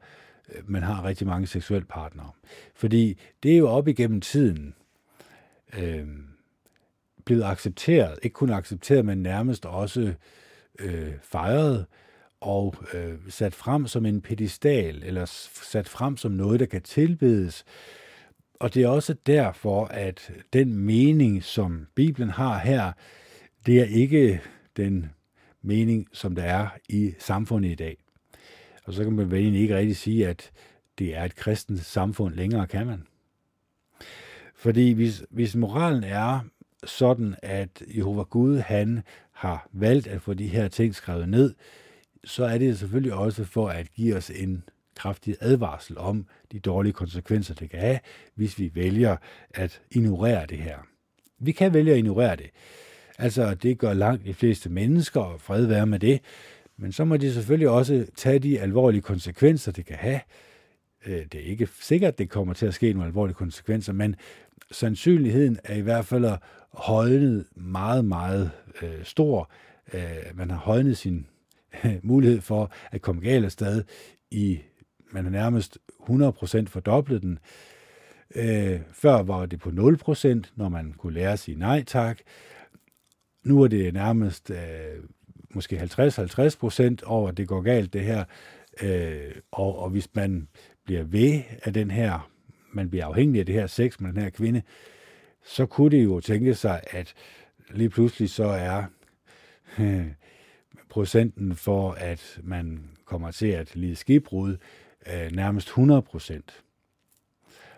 [0.54, 2.30] øh, man har rigtig mange seksuelle partnere.
[2.74, 4.74] Fordi det er jo op igennem tiden
[5.78, 6.06] øh,
[7.24, 10.14] blevet accepteret, ikke kun accepteret, men nærmest også
[10.78, 11.86] øh, fejret
[12.40, 15.24] og øh, sat frem som en pedestal, eller
[15.62, 17.64] sat frem som noget, der kan tilbedes.
[18.60, 22.92] og det er også derfor, at den mening, som Bibelen har her,
[23.66, 24.40] det er ikke
[24.76, 25.10] den
[25.62, 27.96] mening, som der er i samfundet i dag.
[28.88, 30.50] Og så kan man vel egentlig ikke rigtig sige, at
[30.98, 33.02] det er et kristent samfund længere, kan man.
[34.54, 36.40] Fordi hvis, hvis moralen er
[36.84, 41.54] sådan, at Jehova Gud, han har valgt at få de her ting skrevet ned,
[42.24, 44.62] så er det selvfølgelig også for at give os en
[44.96, 47.98] kraftig advarsel om de dårlige konsekvenser, det kan have,
[48.34, 49.16] hvis vi vælger
[49.50, 50.78] at ignorere det her.
[51.38, 52.50] Vi kan vælge at ignorere det.
[53.18, 56.20] Altså, det gør langt de fleste mennesker, og fred være med det.
[56.78, 60.20] Men så må de selvfølgelig også tage de alvorlige konsekvenser, det kan have.
[61.06, 64.16] Øh, det er ikke sikkert, at det kommer til at ske nogle alvorlige konsekvenser, men
[64.70, 66.38] sandsynligheden er i hvert fald
[66.72, 68.50] højnet meget, meget
[68.82, 69.50] øh, stor.
[69.94, 70.00] Øh,
[70.34, 71.26] man har højnet sin
[71.84, 73.84] øh, mulighed for at komme galt af sted
[74.30, 74.60] i,
[75.12, 77.38] man har nærmest 100% fordoblet den.
[78.34, 79.74] Øh, før var det på 0%,
[80.56, 82.18] når man kunne lære at sige nej tak.
[83.44, 85.04] Nu er det nærmest øh,
[85.54, 88.24] måske 50-50% over, at det går galt det her.
[88.82, 90.48] Øh, og, og hvis man
[90.84, 92.30] bliver ved af den her,
[92.72, 94.62] man bliver afhængig af det her sex med den her kvinde,
[95.44, 97.14] så kunne det jo tænke sig, at
[97.70, 98.84] lige pludselig så er
[99.78, 100.06] øh,
[100.90, 104.56] procenten for, at man kommer til at lide skibbrud,
[105.06, 106.62] øh, nærmest 100 procent.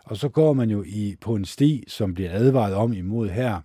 [0.04, 3.60] Og så går man jo i, på en sti, som bliver advaret om imod her,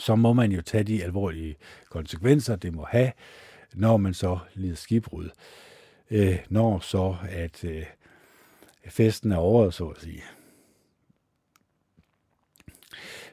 [0.00, 1.56] så må man jo tage de alvorlige
[1.90, 3.12] konsekvenser, det må have,
[3.74, 5.28] når man så lider skibbrud.
[6.10, 7.84] Øh, når så, at øh,
[8.88, 10.22] festen er over, så at sige.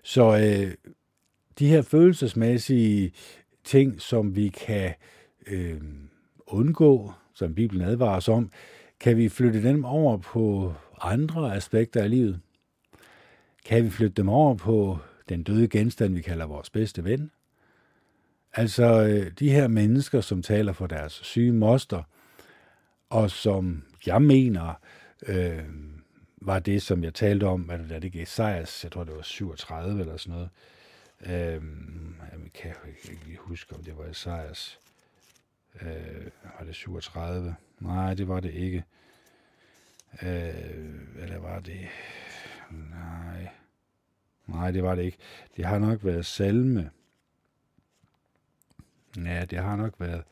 [0.03, 0.73] Så øh,
[1.59, 3.11] de her følelsesmæssige
[3.63, 4.93] ting, som vi kan
[5.47, 5.81] øh,
[6.47, 8.51] undgå, som Bibelen advarer os om,
[8.99, 12.39] kan vi flytte dem over på andre aspekter af livet?
[13.65, 17.31] Kan vi flytte dem over på den døde genstand, vi kalder vores bedste ven?
[18.53, 22.03] Altså øh, de her mennesker, som taler for deres syge moster,
[23.09, 24.73] og som jeg mener
[25.27, 25.63] øh,
[26.41, 29.21] var det, som jeg talte om, hvad det, det gik Esajas, jeg tror det var
[29.21, 30.49] 37 eller sådan noget.
[31.21, 31.61] Øh,
[32.21, 34.79] jeg kan ikke lige huske, om det var Esajas.
[35.81, 36.25] Øh,
[36.59, 37.55] var det 37?
[37.79, 38.83] Nej, det var det ikke.
[40.21, 41.87] Øh, eller var det...
[42.71, 43.49] Nej.
[44.47, 45.17] Nej, det var det ikke.
[45.57, 46.89] Det har nok været salme.
[49.17, 50.23] Ja, det har nok været...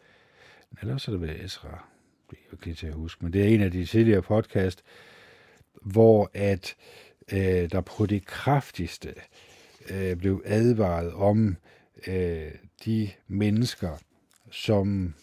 [0.82, 1.86] Eller så har det været Esra.
[2.30, 3.24] Det er ikke til at huske.
[3.24, 4.84] Men det er en af de tidligere podcast,
[5.82, 6.76] hvor at
[7.32, 9.14] øh, der på det kraftigste
[9.90, 11.58] øh, blev advaret om
[12.08, 12.52] øh,
[12.86, 13.98] de mennesker,
[14.52, 15.14] som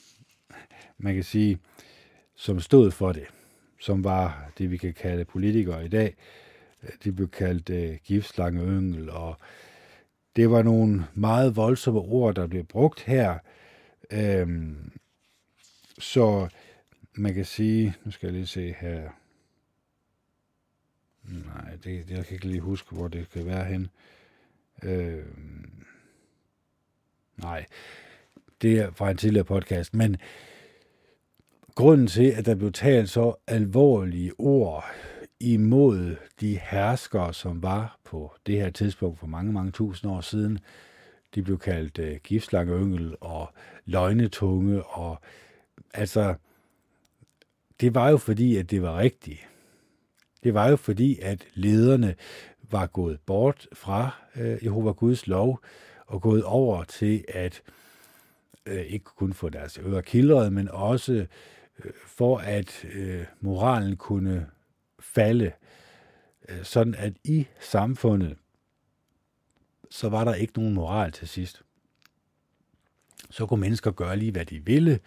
[0.99, 1.59] man kan sige,
[2.35, 3.27] som stod for det,
[3.81, 6.17] som var det, vi kan kalde politikere i dag.
[7.05, 9.37] De blev kaldt øh, giftslangeøngel, og
[10.37, 13.39] det var nogle meget voldsomme ord, der blev brugt her.
[14.11, 14.93] Øhm,
[15.99, 16.49] så
[17.15, 19.11] man kan sige, nu skal jeg lige se her.
[21.23, 23.89] Nej, det, jeg kan ikke lige huske, hvor det kan være hen.
[24.83, 25.85] Øhm,
[27.37, 27.67] nej,
[28.63, 30.17] det er fra en tidligere podcast, men
[31.75, 34.85] grunden til, at der blev talt så alvorlige ord
[35.43, 40.59] imod de herskere, som var på det her tidspunkt for mange, mange tusind år siden,
[41.35, 43.51] de blev kaldt øh, uh, giftslange og
[43.85, 45.21] løgnetunge, og
[45.95, 46.35] altså,
[47.81, 49.49] det var jo fordi, at det var rigtigt.
[50.45, 52.15] Det var jo fordi, at lederne
[52.71, 55.61] var gået bort fra uh, Jehova Guds lov,
[56.07, 57.63] og gået over til at
[58.71, 61.27] uh, ikke kun få deres ører kildret, men også
[62.07, 64.47] for at øh, moralen kunne
[65.03, 65.53] falde,
[66.49, 68.37] øh, sådan at i samfundet,
[69.91, 71.63] så var der ikke nogen moral til sidst.
[73.31, 75.01] Så kunne mennesker gøre lige, hvad de ville,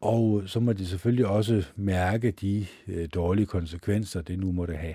[0.00, 4.94] og så må de selvfølgelig også mærke de øh, dårlige konsekvenser, det nu måtte have.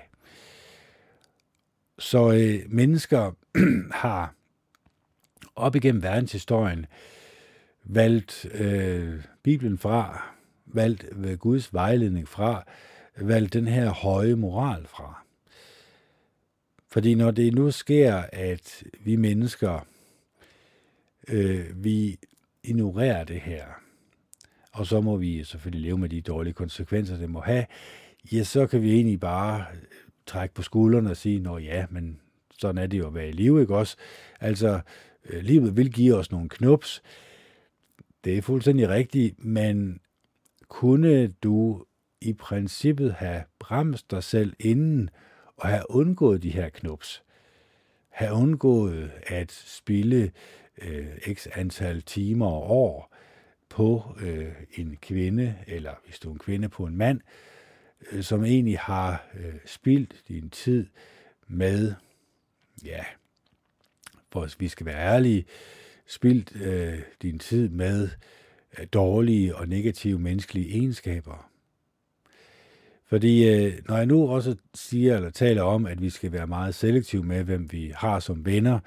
[1.98, 3.32] Så øh, mennesker
[4.02, 4.34] har
[5.56, 6.86] op igennem verdenshistorien
[7.84, 10.24] valgt øh, Bibelen fra,
[10.66, 12.64] valgt ved Guds vejledning fra,
[13.20, 15.24] valgt den her høje moral fra.
[16.90, 19.86] Fordi når det nu sker, at vi mennesker,
[21.28, 22.18] øh, vi
[22.62, 23.64] ignorerer det her,
[24.72, 27.66] og så må vi selvfølgelig leve med de dårlige konsekvenser, det må have,
[28.32, 29.64] ja, så kan vi egentlig bare
[30.26, 32.20] trække på skuldrene og sige, nå ja, men
[32.58, 33.96] sådan er det jo at være i live, ikke også?
[34.40, 34.80] Altså,
[35.24, 37.02] øh, livet vil give os nogle knups.
[38.24, 40.00] Det er fuldstændig rigtigt, men
[40.68, 41.84] kunne du
[42.20, 45.10] i princippet have bremst dig selv inden
[45.56, 47.22] og have undgået de her knups.
[48.08, 50.32] Have undgået at spille
[50.82, 53.14] øh, x antal timer og år
[53.68, 57.20] på øh, en kvinde, eller hvis du er en kvinde på en mand,
[58.12, 60.86] øh, som egentlig har øh, spildt din tid
[61.46, 61.94] med,
[62.84, 63.04] ja,
[64.32, 65.44] for vi skal være ærlige,
[66.06, 68.08] spildt øh, din tid med
[68.78, 71.50] øh, dårlige og negative menneskelige egenskaber.
[73.08, 76.74] Fordi øh, når jeg nu også siger eller taler om, at vi skal være meget
[76.74, 78.78] selektive med, hvem vi har som venner,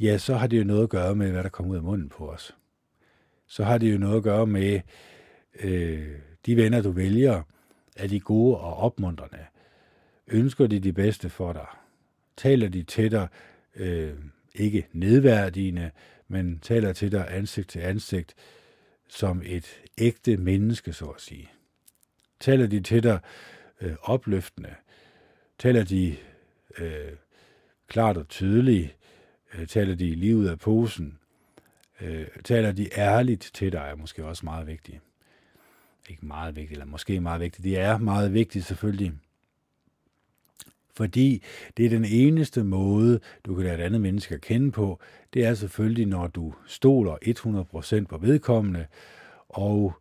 [0.00, 2.08] ja, så har det jo noget at gøre med, hvad der kommer ud af munden
[2.08, 2.56] på os.
[3.46, 4.80] Så har det jo noget at gøre med
[5.60, 6.08] øh,
[6.46, 7.42] de venner, du vælger,
[7.96, 9.44] er de gode og opmuntrende.
[10.28, 11.66] Ønsker de de bedste for dig?
[12.36, 13.28] Taler de til dig
[13.76, 14.12] øh,
[14.54, 15.90] ikke nedværdigende,
[16.28, 18.34] men taler til dig ansigt til ansigt
[19.08, 21.53] som et ægte menneske, så at sige.
[22.44, 23.18] Taler de til dig
[23.80, 24.74] øh, opløftende?
[25.58, 26.16] Taler de
[26.78, 27.12] øh,
[27.88, 28.96] klart og tydeligt?
[29.54, 31.18] Øh, taler de lige ud af posen?
[32.00, 35.00] Øh, taler de ærligt til dig, er måske også meget vigtigt.
[36.08, 37.64] Ikke meget vigtigt, eller måske meget vigtigt.
[37.64, 39.12] Det er meget vigtigt selvfølgelig.
[40.96, 41.42] Fordi
[41.76, 45.00] det er den eneste måde, du kan lade et andet menneske at kende på.
[45.34, 47.16] Det er selvfølgelig, når du stoler
[48.02, 48.86] 100% på vedkommende,
[49.48, 49.92] og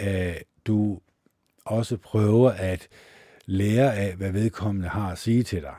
[0.00, 1.00] øh, du
[1.66, 2.88] også prøver at
[3.46, 5.74] lære af, hvad vedkommende har at sige til dig.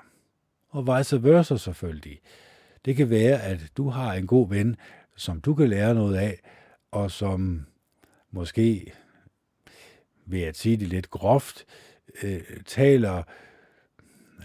[0.70, 2.20] Og vice versa selvfølgelig.
[2.86, 4.76] Det kan være, at du har en god ven,
[5.16, 6.42] som du kan lære noget af,
[6.92, 7.66] og som
[8.32, 8.94] måske,
[10.26, 11.66] ved at sige det lidt groft,
[12.24, 13.24] øh, taler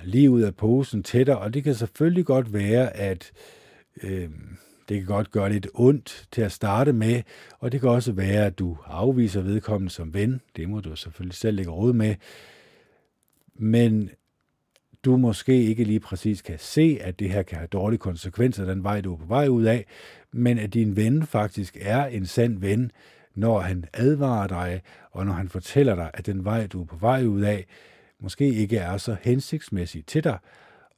[0.04, 3.32] lige ud af posen til dig, og det kan selvfølgelig godt være, at
[4.02, 4.30] øh,
[4.88, 7.22] det kan godt gøre lidt ondt til at starte med,
[7.58, 10.40] og det kan også være, at du afviser vedkommende som ven.
[10.56, 12.14] Det må du selvfølgelig selv lægge råd med.
[13.54, 14.10] Men
[15.04, 18.84] du måske ikke lige præcis kan se, at det her kan have dårlige konsekvenser, den
[18.84, 19.86] vej, du er på vej ud af,
[20.32, 22.90] men at din ven faktisk er en sand ven,
[23.34, 26.96] når han advarer dig, og når han fortæller dig, at den vej, du er på
[26.96, 27.66] vej ud af,
[28.20, 30.38] måske ikke er så hensigtsmæssig til dig,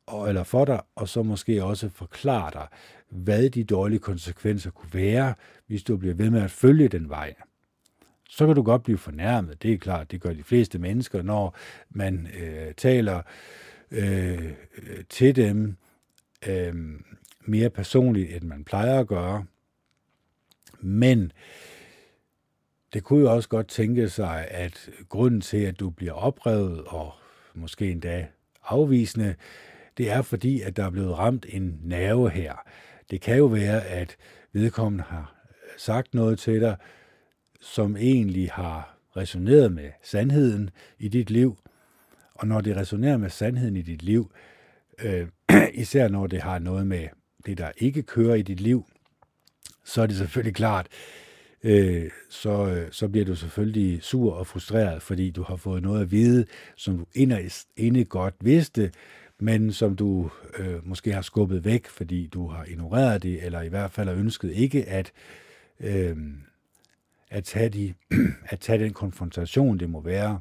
[0.06, 2.66] og, eller for dig, og så måske også forklare dig,
[3.10, 5.34] hvad de dårlige konsekvenser kunne være,
[5.66, 7.34] hvis du bliver ved med at følge den vej.
[8.28, 11.56] Så kan du godt blive fornærmet, det er klart, det gør de fleste mennesker, når
[11.90, 13.22] man øh, taler
[13.90, 14.52] øh,
[15.08, 15.76] til dem
[16.48, 16.74] øh,
[17.40, 19.44] mere personligt, end man plejer at gøre.
[20.80, 21.32] Men
[22.92, 27.12] det kunne jo også godt tænke sig, at grunden til, at du bliver oprevet og
[27.54, 28.26] måske endda
[28.64, 29.34] afvisende,
[29.98, 32.54] det er fordi, at der er blevet ramt en nerve her.
[33.10, 34.16] Det kan jo være, at
[34.52, 35.34] vedkommende har
[35.78, 36.76] sagt noget til dig,
[37.60, 41.58] som egentlig har resoneret med sandheden i dit liv.
[42.34, 44.30] Og når det resonerer med sandheden i dit liv,
[44.98, 45.28] øh,
[45.74, 47.08] især når det har noget med
[47.46, 48.84] det, der ikke kører i dit liv,
[49.84, 50.86] så er det selvfølgelig klart,
[51.62, 56.00] øh, så, øh, så bliver du selvfølgelig sur og frustreret, fordi du har fået noget
[56.00, 57.06] at vide, som du
[57.76, 58.90] inde godt vidste,
[59.38, 63.68] men som du øh, måske har skubbet væk, fordi du har ignoreret det, eller i
[63.68, 65.12] hvert fald har ønsket ikke at,
[65.80, 66.16] øh,
[67.30, 67.94] at, tage de,
[68.52, 70.40] at tage den konfrontation, det må være,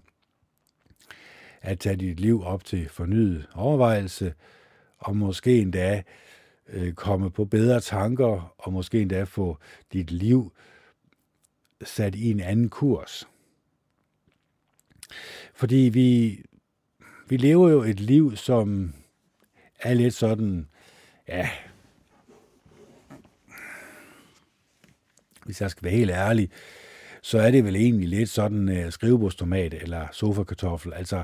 [1.61, 4.33] at tage dit liv op til fornyet overvejelse,
[4.97, 6.03] og måske endda
[6.67, 9.57] øh, komme på bedre tanker, og måske endda få
[9.93, 10.53] dit liv
[11.83, 13.27] sat i en anden kurs.
[15.53, 16.39] Fordi vi,
[17.33, 18.93] vi lever jo et liv, som
[19.79, 20.67] er lidt sådan,
[21.27, 21.49] ja,
[25.45, 26.49] hvis jeg skal være helt ærlig,
[27.21, 30.93] så er det vel egentlig lidt sådan øh, uh, skrivebordstomat eller sofakartoffel.
[30.93, 31.23] Altså,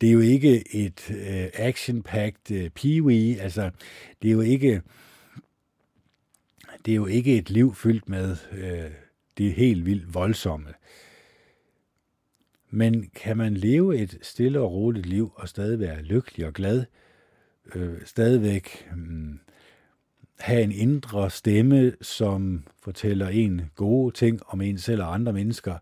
[0.00, 3.40] det er jo ikke et uh, action-packed uh, peewee.
[3.40, 3.70] Altså,
[4.22, 4.82] det er jo ikke
[6.84, 8.92] det er jo ikke et liv fyldt med uh,
[9.38, 10.74] det helt vildt voldsomme.
[12.70, 16.84] Men kan man leve et stille og roligt liv og stadig være lykkelig og glad,
[17.74, 19.34] øh, stadigvæk øh,
[20.38, 25.78] have en indre stemme, som fortæller en gode ting om en selv og andre mennesker,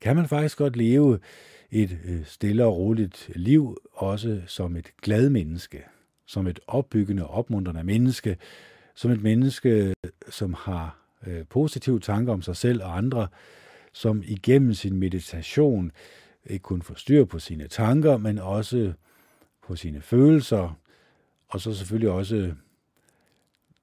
[0.00, 1.18] kan man faktisk godt leve
[1.70, 5.82] et øh, stille og roligt liv, også som et glad menneske,
[6.26, 8.36] som et opbyggende opmuntrende menneske,
[8.94, 9.94] som et menneske,
[10.30, 13.28] som har øh, positive tanker om sig selv og andre,
[13.94, 15.92] som igennem sin meditation
[16.46, 18.92] ikke kun får styr på sine tanker, men også
[19.66, 20.78] på sine følelser,
[21.48, 22.54] og så selvfølgelig også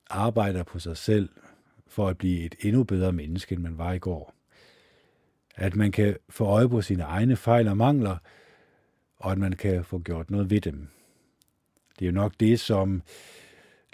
[0.09, 1.30] arbejder på sig selv
[1.88, 4.34] for at blive et endnu bedre menneske, end man var i går.
[5.55, 8.18] At man kan få øje på sine egne fejl og mangler,
[9.18, 10.88] og at man kan få gjort noget ved dem.
[11.99, 13.01] Det er jo nok det, som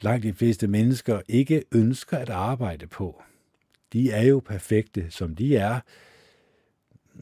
[0.01, 3.24] langt de fleste mennesker ikke ønsker at arbejde på.
[3.93, 5.80] De er jo perfekte, som de er.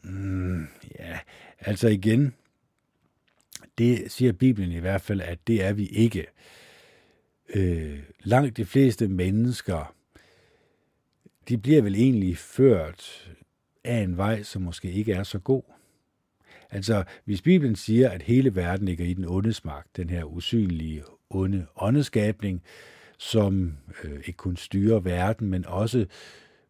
[0.06, 0.66] Mm,
[0.98, 1.18] ja,
[1.60, 2.34] altså igen,
[3.78, 6.26] det siger Bibelen i hvert fald, at det er vi ikke.
[7.54, 9.94] Øh, langt de fleste mennesker,
[11.48, 13.32] de bliver vel egentlig ført
[13.84, 15.62] af en vej, som måske ikke er så god.
[16.70, 21.02] Altså, hvis Bibelen siger, at hele verden ligger i den ondes magt, den her usynlige,
[21.30, 22.62] onde åndeskabning,
[23.18, 26.06] som øh, ikke kun styrer verden, men også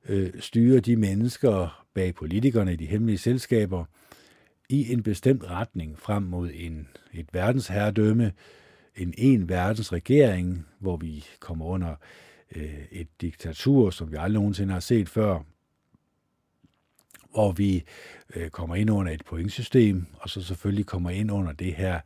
[0.08, 3.84] øh, styrer de mennesker bag politikerne i de hemmelige selskaber
[4.68, 8.32] i en bestemt retning frem mod en, et verdensherredømme,
[8.96, 11.94] en en verdens regering, hvor vi kommer under
[12.56, 15.40] øh, et diktatur, som vi aldrig nogensinde har set før,
[17.30, 17.84] hvor vi
[18.36, 22.00] øh, kommer ind under et pointsystem, og så selvfølgelig kommer ind under det her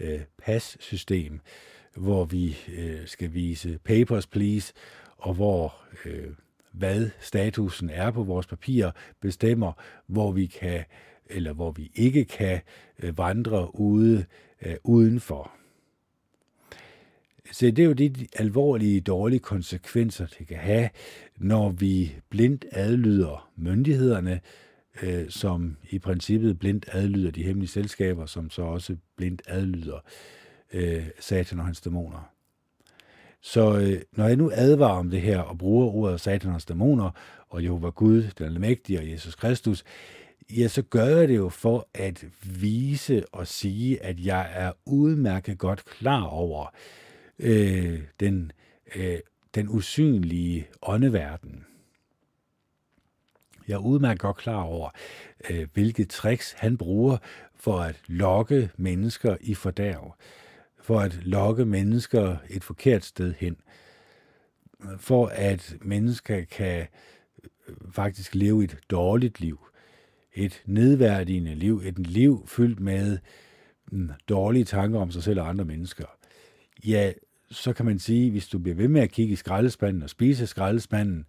[0.00, 1.40] øh, passystem,
[1.96, 4.72] hvor vi øh, skal vise papers, please,
[5.16, 5.74] og hvor
[6.04, 6.30] øh,
[6.72, 9.72] hvad statusen er på vores papirer, bestemmer,
[10.06, 10.84] hvor vi kan
[11.26, 12.60] eller hvor vi ikke kan
[13.02, 14.24] øh, vandre ude
[14.62, 15.52] øh, udenfor.
[17.52, 20.88] Så det er jo de alvorlige, dårlige konsekvenser, det kan have,
[21.36, 24.40] når vi blindt adlyder myndighederne,
[25.02, 29.98] øh, som i princippet blindt adlyder de hemmelige selskaber, som så også blindt adlyder
[30.72, 32.31] øh, satan og hans dæmoner.
[33.42, 37.10] Så øh, når jeg nu advarer om det her og bruger ordet satan dæmoner,
[37.48, 39.84] og Jehova Gud, den almægtige og Jesus Kristus,
[40.50, 42.24] ja, så gør jeg det jo for at
[42.60, 46.74] vise og sige, at jeg er udmærket godt klar over
[47.38, 48.52] øh, den,
[48.94, 49.18] øh,
[49.54, 51.64] den usynlige åndeverden.
[53.68, 54.90] Jeg er udmærket godt klar over,
[55.50, 57.16] øh, hvilke tricks han bruger
[57.54, 60.14] for at lokke mennesker i fordærv,
[60.82, 63.56] for at lokke mennesker et forkert sted hen,
[64.96, 66.86] for at mennesker kan
[67.68, 69.60] øh, faktisk leve et dårligt liv,
[70.34, 73.18] et nedværdigende liv, et liv fyldt med
[73.92, 76.06] mm, dårlige tanker om sig selv og andre mennesker.
[76.86, 77.12] Ja,
[77.50, 80.46] så kan man sige, hvis du bliver ved med at kigge i skraldespanden og spise
[80.46, 81.26] skraldespanden,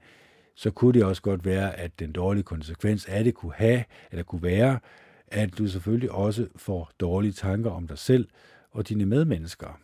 [0.55, 4.23] så kunne det også godt være, at den dårlige konsekvens af det kunne have, eller
[4.23, 4.79] kunne være,
[5.27, 8.27] at du selvfølgelig også får dårlige tanker om dig selv
[8.73, 9.79] og dine medmennesker.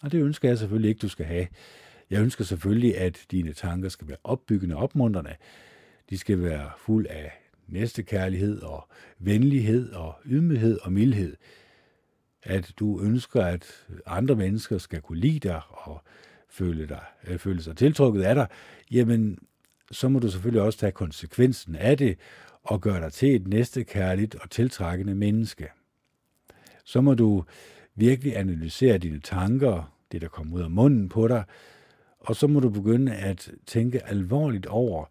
[0.00, 1.46] Og det ønsker jeg selvfølgelig ikke, du skal have.
[2.10, 5.36] Jeg ønsker selvfølgelig, at dine tanker skal være opbyggende og opmuntrende.
[6.10, 7.32] De skal være fuld af
[7.66, 11.36] næstekærlighed og venlighed og ydmyghed og mildhed.
[12.42, 16.02] At du ønsker, at andre mennesker skal kunne lide dig og
[16.48, 18.46] føle, dig, øh, føle sig tiltrukket af dig,
[18.90, 19.38] jamen
[19.90, 22.18] så må du selvfølgelig også tage konsekvensen af det
[22.62, 25.68] og gøre dig til et næstekærligt og tiltrækkende menneske.
[26.84, 27.44] Så må du
[28.00, 31.44] virkelig analysere dine tanker, det der kommer ud af munden på dig,
[32.20, 35.04] og så må du begynde at tænke alvorligt over,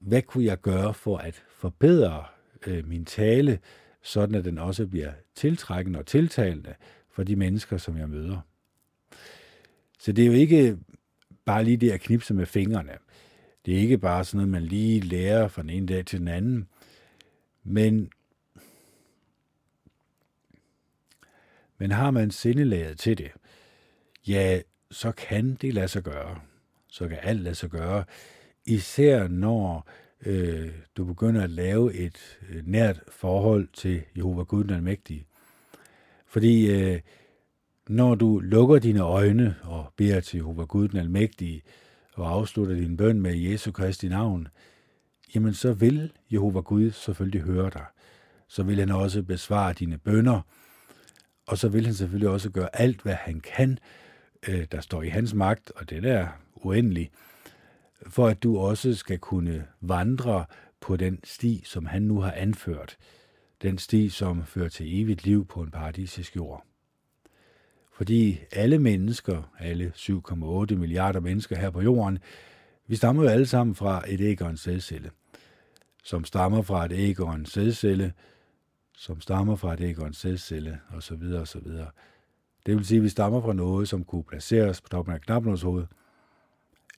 [0.00, 2.24] hvad kunne jeg gøre for at forbedre
[2.66, 3.58] øh, min tale,
[4.02, 6.74] sådan at den også bliver tiltrækkende og tiltalende
[7.10, 8.40] for de mennesker, som jeg møder.
[9.98, 10.76] Så det er jo ikke
[11.44, 12.92] bare lige det at knipse med fingrene.
[13.66, 16.28] Det er ikke bare sådan noget, man lige lærer fra den ene dag til den
[16.28, 16.68] anden.
[17.64, 18.10] Men,
[21.78, 23.30] men har man sindelaget til det,
[24.26, 24.60] ja,
[24.90, 26.40] så kan det lade sig gøre.
[26.88, 28.04] Så kan alt lade sig gøre.
[28.66, 29.88] Især når
[30.26, 35.26] øh, du begynder at lave et øh, nært forhold til Jehova Gud den Almægtige.
[36.26, 37.00] Fordi øh,
[37.88, 41.62] når du lukker dine øjne og beder til Jehova Gud den Almægtige,
[42.14, 44.48] og afslutter din bøn med Jesu Kristi navn,
[45.34, 47.84] jamen så vil Jehova Gud selvfølgelig høre dig.
[48.48, 50.40] Så vil han også besvare dine bønder,
[51.46, 53.78] og så vil han selvfølgelig også gøre alt, hvad han kan,
[54.48, 57.12] øh, der står i hans magt, og det er uendeligt,
[58.06, 60.44] for at du også skal kunne vandre
[60.80, 62.96] på den sti, som han nu har anført.
[63.62, 66.64] Den sti, som fører til evigt liv på en paradisisk jord.
[67.92, 72.18] Fordi alle mennesker, alle 7,8 milliarder mennesker her på jorden,
[72.86, 75.10] vi stammer jo alle sammen fra et æg og en sædcelle,
[76.04, 78.12] som stammer fra et æg og en sædcelle,
[78.96, 81.56] som stammer fra et selvcelle og så videre, og osv.
[81.58, 81.70] osv.
[82.66, 85.62] Det vil sige, at vi stammer fra noget, som kunne placeres på toppen af knapnås
[85.62, 85.86] hoved.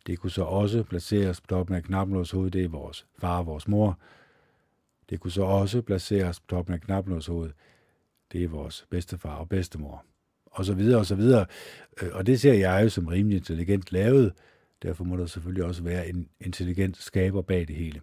[0.06, 3.46] Det kunne så også placeres på toppen af knapnås hoved, det er vores far og
[3.46, 3.98] vores mor.
[5.10, 7.50] Det kunne så også placeres på toppen af knapnås hoved,
[8.32, 10.04] det er vores bedstefar og bedstemor
[10.50, 11.46] og så videre og så videre.
[12.02, 14.32] Øh, og det ser jeg jo som rimelig intelligent lavet.
[14.82, 18.00] Derfor må der selvfølgelig også være en intelligent skaber bag det hele.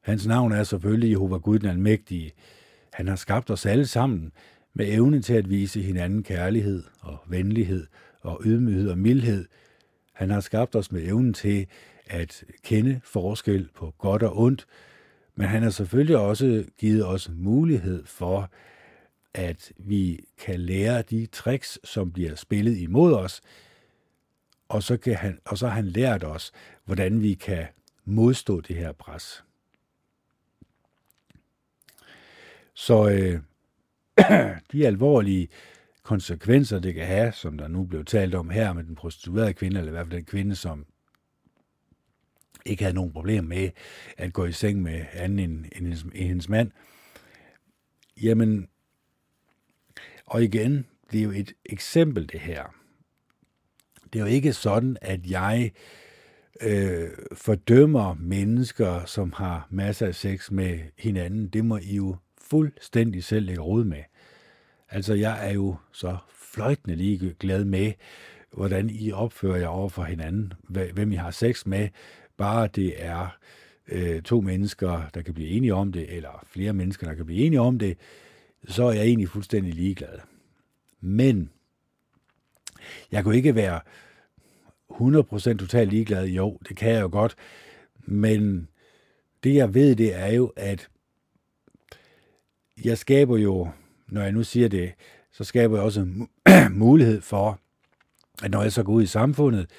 [0.00, 2.32] Hans navn er selvfølgelig Jehova Gud den Almægtige.
[2.96, 4.32] Han har skabt os alle sammen,
[4.74, 7.86] med evne til at vise hinanden kærlighed og venlighed
[8.20, 9.46] og ydmyghed og mildhed.
[10.12, 11.66] Han har skabt os med evnen til
[12.06, 14.66] at kende forskel på godt og ondt,
[15.34, 18.50] men han har selvfølgelig også givet os mulighed for,
[19.34, 23.40] at vi kan lære de tricks, som bliver spillet imod os,
[24.68, 26.52] og så, kan han, og så har han lært os,
[26.84, 27.66] hvordan vi kan
[28.04, 29.45] modstå det her pres.
[32.76, 33.40] Så øh,
[34.72, 35.48] de alvorlige
[36.02, 39.78] konsekvenser, det kan have, som der nu blev talt om her med den prostituerede kvinde,
[39.78, 40.86] eller i hvert fald den kvinde, som
[42.66, 43.70] ikke havde nogen problem med
[44.16, 46.70] at gå i seng med anden end, end, hendes, end hendes mand.
[48.22, 48.68] Jamen,
[50.26, 52.64] og igen, det er jo et eksempel det her.
[54.12, 55.72] Det er jo ikke sådan, at jeg
[56.60, 61.48] øh, fordømmer mennesker, som har masser af sex med hinanden.
[61.48, 62.16] Det må I jo
[62.50, 64.02] fuldstændig selv lægger råd med.
[64.90, 67.92] Altså, jeg er jo så fløjtende lige glad med,
[68.52, 71.88] hvordan I opfører jer over for hinanden, hvem I har sex med,
[72.36, 73.38] bare det er
[73.88, 77.46] øh, to mennesker, der kan blive enige om det, eller flere mennesker, der kan blive
[77.46, 77.98] enige om det,
[78.68, 80.18] så er jeg egentlig fuldstændig ligeglad.
[81.00, 81.50] Men
[83.12, 83.80] jeg kunne ikke være
[84.92, 86.26] 100% totalt ligeglad.
[86.26, 87.34] Jo, det kan jeg jo godt.
[87.98, 88.68] Men
[89.44, 90.88] det jeg ved, det er jo, at
[92.84, 93.68] jeg skaber jo,
[94.08, 94.92] når jeg nu siger det,
[95.32, 96.06] så skaber jeg også
[96.70, 97.60] mulighed for,
[98.42, 99.70] at når jeg så går ud i samfundet,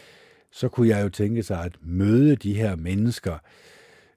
[0.51, 3.37] så kunne jeg jo tænke sig at møde de her mennesker,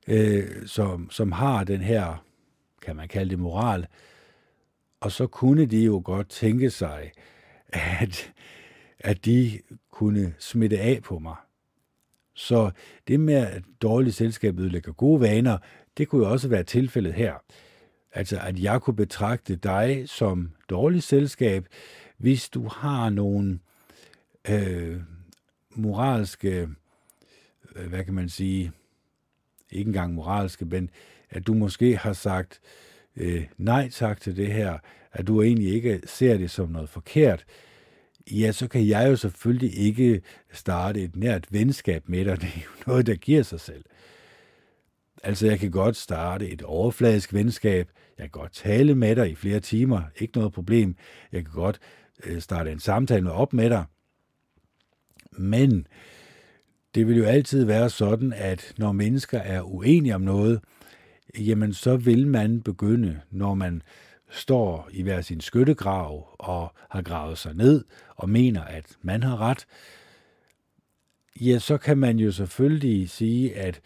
[0.09, 2.25] øh, som, som har den her,
[2.83, 3.87] kan man kalde det moral,
[5.01, 7.13] og så kunne de jo godt tænke sig,
[7.73, 8.33] at,
[8.99, 9.61] at de
[9.91, 11.37] kunne smitte af på mig.
[12.35, 12.71] Så
[13.09, 15.59] det med, at dårligt selskab ødelægger gode vaner,
[15.99, 17.35] det kunne jo også være tilfældet her.
[18.13, 21.67] Altså, at jeg kunne betragte dig som dårligt selskab,
[22.17, 23.59] hvis du har nogle
[24.49, 25.01] øh,
[25.75, 26.69] moralske,
[27.77, 28.73] øh, hvad kan man sige,
[29.71, 30.91] ikke engang moralske, men
[31.31, 32.61] at du måske har sagt
[33.17, 34.79] øh, nej tak til det her,
[35.13, 37.45] at du egentlig ikke ser det som noget forkert,
[38.31, 42.37] ja, så kan jeg jo selvfølgelig ikke starte et nært venskab med dig.
[42.41, 43.85] Det er jo noget, der giver sig selv.
[45.23, 47.91] Altså, jeg kan godt starte et overfladisk venskab.
[48.19, 50.03] Jeg kan godt tale med dig i flere timer.
[50.19, 50.97] Ikke noget problem.
[51.33, 51.79] Jeg kan godt
[52.25, 53.85] øh, starte en samtale op med dig.
[55.33, 55.87] Men
[56.95, 60.61] det vil jo altid være sådan, at når mennesker er uenige om noget,
[61.39, 63.83] jamen så vil man begynde, når man
[64.31, 67.85] står i hver sin skyttegrav og har gravet sig ned
[68.17, 69.67] og mener, at man har ret,
[71.41, 73.81] ja, så kan man jo selvfølgelig sige, at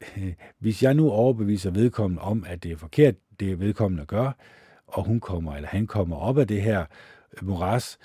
[0.58, 4.32] hvis jeg nu overbeviser vedkommende om, at det er forkert, det vedkommende gør,
[4.86, 6.84] og hun kommer, eller han kommer op af det her
[7.42, 7.98] moras,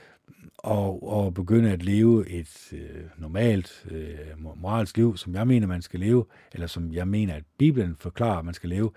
[0.57, 5.81] og, og begynde at leve et øh, normalt øh, moralsk liv, som jeg mener, man
[5.81, 8.91] skal leve, eller som jeg mener, at Bibelen forklarer, man skal leve,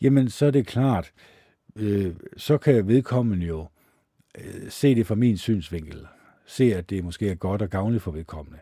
[0.00, 1.12] jamen så er det klart,
[1.76, 3.68] øh, så kan vedkommende jo
[4.38, 6.06] øh, se det fra min synsvinkel,
[6.46, 8.58] se at det måske er godt og gavnligt for vedkommende.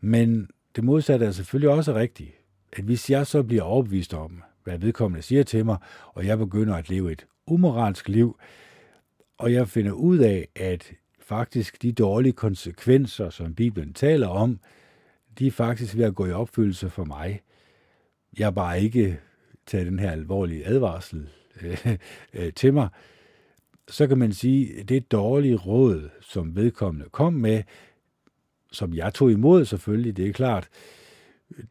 [0.00, 2.30] Men det modsatte er selvfølgelig også rigtigt,
[2.72, 5.76] at hvis jeg så bliver overbevist om, hvad vedkommende siger til mig,
[6.14, 8.38] og jeg begynder at leve et umoralsk liv,
[9.38, 14.60] og jeg finder ud af, at faktisk de dårlige konsekvenser, som Bibelen taler om,
[15.38, 17.40] de er faktisk ved at gå i opfyldelse for mig.
[18.38, 19.18] Jeg har bare ikke
[19.66, 21.28] taget den her alvorlige advarsel
[21.62, 21.96] øh,
[22.32, 22.88] øh, til mig.
[23.88, 27.62] Så kan man sige, at det dårlige råd, som vedkommende kom med,
[28.72, 30.68] som jeg tog imod selvfølgelig, det er klart,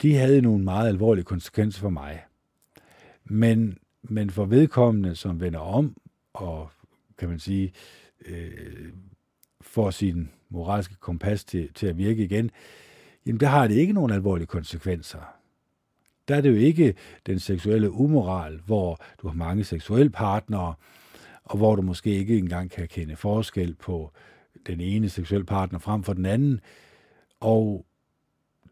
[0.01, 2.23] de havde nogle meget alvorlige konsekvenser for mig.
[3.25, 5.97] Men, men for vedkommende, som vender om
[6.33, 6.69] og
[7.17, 7.73] kan man sige,
[8.25, 8.89] øh,
[9.61, 12.51] får sin moralske kompas til, til at virke igen,
[13.25, 15.35] jamen der har det ikke nogen alvorlige konsekvenser.
[16.27, 20.73] Der er det jo ikke den seksuelle umoral, hvor du har mange seksuelle partnere,
[21.43, 24.11] og hvor du måske ikke engang kan kende forskel på
[24.67, 26.59] den ene seksuelle partner frem for den anden,
[27.39, 27.85] og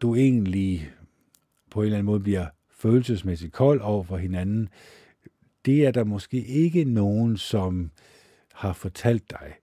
[0.02, 0.90] du egentlig
[1.70, 4.68] på en eller anden måde bliver følelsesmæssigt kold over for hinanden,
[5.64, 7.90] det er der måske ikke nogen, som
[8.52, 9.54] har fortalt dig,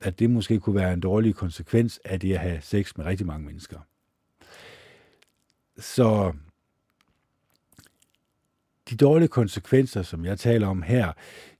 [0.00, 3.26] at det måske kunne være en dårlig konsekvens af det at have sex med rigtig
[3.26, 3.78] mange mennesker.
[5.78, 6.32] Så
[8.90, 11.12] de dårlige konsekvenser, som jeg taler om her,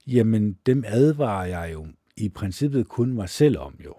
[0.07, 1.87] jamen dem advarer jeg jo
[2.19, 3.93] i princippet kun mig selv om jo.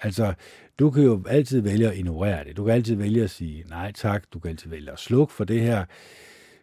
[0.00, 0.34] Altså,
[0.78, 2.56] du kan jo altid vælge at ignorere det.
[2.56, 4.24] Du kan altid vælge at sige nej tak.
[4.32, 5.84] Du kan altid vælge at slukke for det her.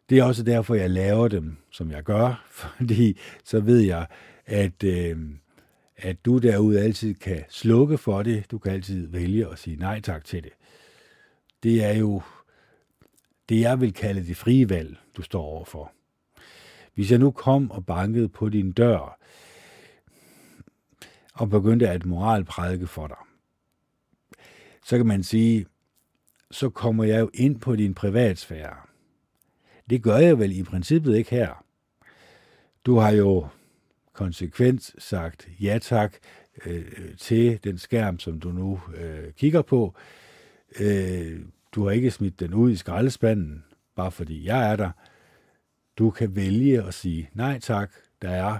[0.10, 4.08] Det er også derfor, jeg laver dem, som jeg gør, fordi så ved jeg,
[4.46, 5.18] at, øh,
[5.98, 8.52] at du derude altid kan slukke for det.
[8.52, 10.52] Du kan altid vælge at sige nej tak til det.
[11.64, 12.22] Det er jo
[13.50, 15.92] det, jeg vil kalde det frie valg, du står overfor.
[16.94, 19.23] Hvis jeg nu kom og bankede på din dør,
[21.34, 23.18] og begyndte at moralprædike for dig,
[24.86, 25.66] så kan man sige,
[26.52, 28.76] så kommer jeg jo ind på din privatsfære.
[29.90, 31.66] Det gør jeg vel i princippet ikke her.
[32.86, 33.48] Du har jo
[34.14, 36.14] konsekvent sagt ja tak
[36.66, 39.96] øh, til den skærm, som du nu øh, kigger på.
[40.80, 41.40] Øh,
[41.72, 43.64] du har ikke smidt den ud i skraldespanden,
[43.96, 44.92] bare fordi jeg er der.
[45.98, 47.92] Du kan vælge at sige nej tak.
[48.22, 48.60] Der er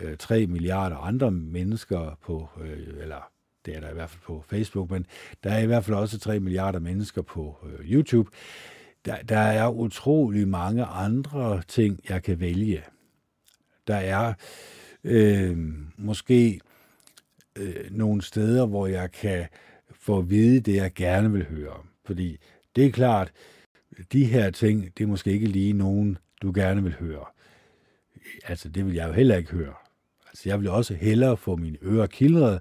[0.00, 3.30] øh, 3 milliarder andre mennesker på, øh, eller
[3.66, 5.06] det er der i hvert fald på Facebook, men
[5.44, 8.30] der er i hvert fald også 3 milliarder mennesker på øh, YouTube.
[9.04, 12.82] Der, der er utrolig mange andre ting, jeg kan vælge.
[13.86, 14.34] Der er
[15.04, 15.58] øh,
[15.96, 16.60] måske
[17.58, 19.46] øh, nogle steder, hvor jeg kan
[19.90, 21.76] få at vide det, jeg gerne vil høre.
[22.04, 22.38] Fordi
[22.76, 23.32] det er klart,
[24.12, 27.24] de her ting, det er måske ikke lige nogen, du gerne vil høre.
[28.44, 29.74] Altså, det vil jeg jo heller ikke høre.
[30.32, 32.60] Altså, jeg vil også hellere få mine ører kildret,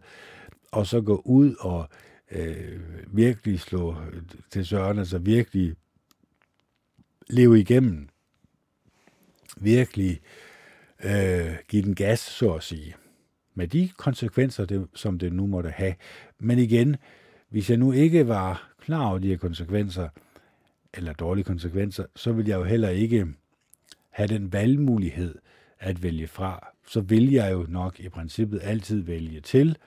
[0.72, 1.90] og så gå ud og
[2.32, 5.76] øh, virkelig slå øh, til søren, altså virkelig
[7.30, 8.08] leve igennem.
[9.58, 10.22] Virkelig
[11.04, 12.96] øh, give den gas, så at sige.
[13.56, 15.96] Med de konsekvenser, det, som det nu måtte have.
[16.40, 16.96] Men igen,
[17.50, 20.10] hvis jeg nu ikke var klar over de her konsekvenser,
[20.94, 23.28] eller dårlige konsekvenser, så ville jeg jo heller ikke
[24.10, 25.36] have den valgmulighed
[25.82, 26.68] at vælge fra.
[26.88, 29.78] Så vil jeg jo nok i princippet altid vælge til,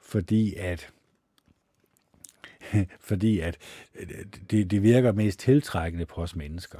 [0.00, 0.90] fordi at
[3.08, 3.56] fordi at
[4.50, 6.78] det, det virker mest tiltrækkende på os mennesker.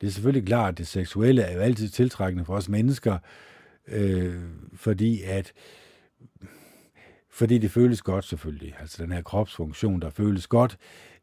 [0.00, 3.18] Det er selvfølgelig klart, at det seksuelle er jo altid tiltrækkende for os mennesker,
[3.88, 4.42] øh,
[4.74, 5.52] fordi at
[7.30, 8.76] fordi det føles godt selvfølgelig.
[8.80, 10.78] Altså den her kropsfunktion, der føles godt,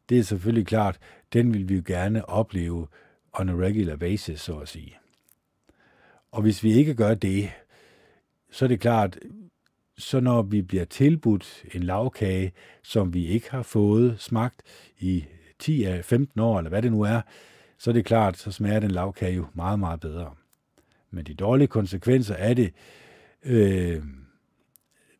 [0.08, 0.98] det er selvfølgelig klart,
[1.32, 2.86] den vil vi jo gerne opleve
[3.32, 4.96] on a regular basis, så at sige.
[6.30, 7.50] Og hvis vi ikke gør det,
[8.50, 9.18] så er det klart,
[9.98, 12.52] så når vi bliver tilbudt en lavkage,
[12.82, 14.62] som vi ikke har fået smagt
[14.98, 15.24] i
[15.58, 17.20] 10 af 15 år, eller hvad det nu er,
[17.78, 20.34] så er det klart, så smager den lavkage jo meget, meget bedre.
[21.10, 22.72] Men de dårlige konsekvenser af det,
[23.42, 24.02] øh,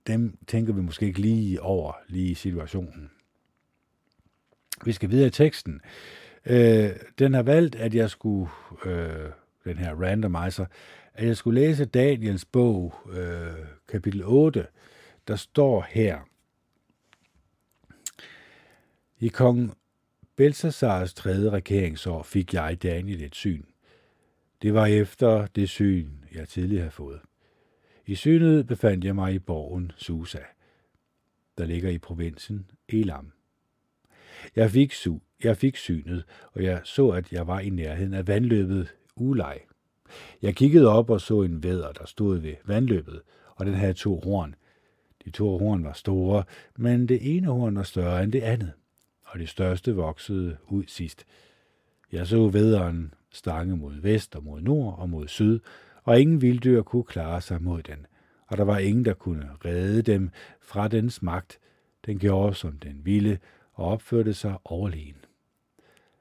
[0.06, 3.10] dem tænker vi måske ikke lige over, lige i situationen.
[4.84, 5.80] Vi skal videre i teksten.
[6.46, 8.50] Øh, den har valgt, at jeg skulle,
[8.84, 9.30] øh,
[9.68, 10.66] den her randomizer,
[11.14, 14.66] at jeg skulle læse Daniels bog, øh, kapitel 8,
[15.28, 16.18] der står her.
[19.18, 19.76] I kong
[20.36, 23.64] Belsasars tredje regeringsår fik jeg Daniel et syn.
[24.62, 27.20] Det var efter det syn, jeg tidligere havde fået.
[28.06, 30.42] I synet befandt jeg mig i borgen Susa,
[31.58, 33.32] der ligger i provinsen Elam.
[34.56, 38.26] Jeg fik, su jeg fik synet, og jeg så, at jeg var i nærheden af
[38.26, 39.60] vandløbet Ulej.
[40.42, 43.20] Jeg kiggede op og så en væder, der stod ved vandløbet,
[43.56, 44.54] og den havde to horn.
[45.24, 46.44] De to horn var store,
[46.76, 48.72] men det ene horn var større end det andet,
[49.24, 51.24] og det største voksede ud sidst.
[52.12, 55.60] Jeg så væderen stange mod vest og mod nord og mod syd,
[56.04, 58.06] og ingen vilddyr kunne klare sig mod den,
[58.46, 61.58] og der var ingen, der kunne redde dem fra dens magt.
[62.06, 63.38] Den gjorde, som den ville,
[63.72, 65.16] og opførte sig overlegen.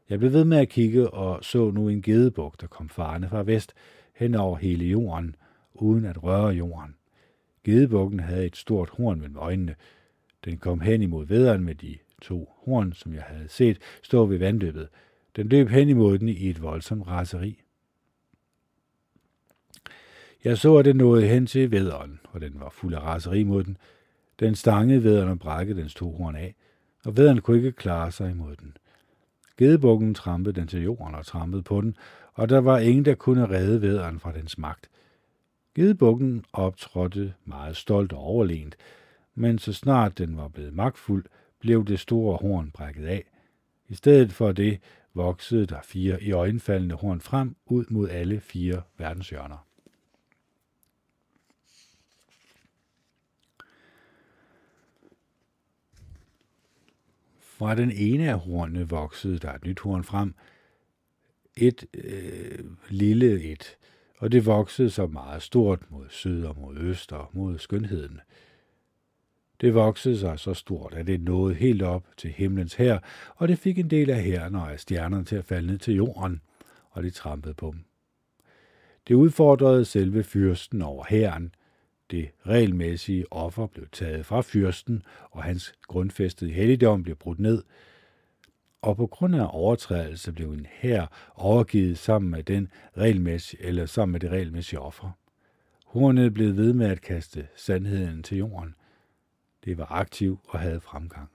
[0.10, 3.44] Jeg blev ved med at kigge og så nu en gedebuk, der kom farne fra
[3.44, 3.74] vest
[4.14, 5.36] hen over hele jorden,
[5.74, 6.96] uden at røre jorden.
[7.64, 9.76] Gedebukken havde et stort horn mellem øjnene.
[10.46, 14.38] Den kom hen imod vederen med de to horn, som jeg havde set stå ved
[14.38, 14.88] vandløbet.
[15.36, 17.62] Den løb hen imod den i et voldsomt raseri.
[20.44, 23.64] Jeg så, at den nåede hen til vederen, og den var fuld af raseri mod
[23.64, 23.78] den.
[24.40, 26.56] Den stangede vederen og brækkede dens to horn af,
[27.06, 28.78] og vederen kunne ikke klare sig imod den.
[29.58, 31.98] Gedebukken trampede den til jorden og trampede på den,
[32.34, 34.90] og der var ingen, der kunne redde vederen fra dens magt.
[35.76, 38.76] Gedebukken optrådte meget stolt og overlegent,
[39.36, 41.26] men så snart den var blevet magtfuld,
[41.60, 43.24] blev det store horn brækket af.
[43.88, 44.80] I stedet for det
[45.14, 49.67] voksede der fire i øjenfaldende horn frem ud mod alle fire verdenshjørner.
[57.58, 60.34] Fra den ene af hornene voksede der et nyt horn frem,
[61.56, 63.78] et øh, lille et,
[64.18, 68.20] og det voksede så meget stort mod syd og mod øst og mod skønheden.
[69.62, 73.00] Det voksede sig så stort, at det nåede helt op til himlens her,
[73.36, 75.96] og det fik en del af herren og af stjernerne til at falde ned til
[75.96, 76.42] jorden,
[76.90, 77.84] og de trampede på dem.
[79.08, 81.52] Det udfordrede selve fyrsten over herren.
[82.12, 87.64] Det regelmæssige offer blev taget fra fyrsten, og hans grundfæstede helligdom blev brudt ned.
[88.82, 94.12] Og på grund af overtrædelse blev en her overgivet sammen med, den regelmæssige, eller sammen
[94.12, 95.12] med det regelmæssige offer.
[95.86, 98.76] Hornet blev ved med at kaste sandheden til jorden.
[99.66, 101.30] Det var aktiv og havde fremgang.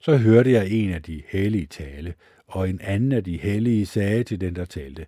[0.00, 2.14] Så hørte jeg en af de hellige tale,
[2.46, 5.06] og en anden af de hellige sagde til den, der talte,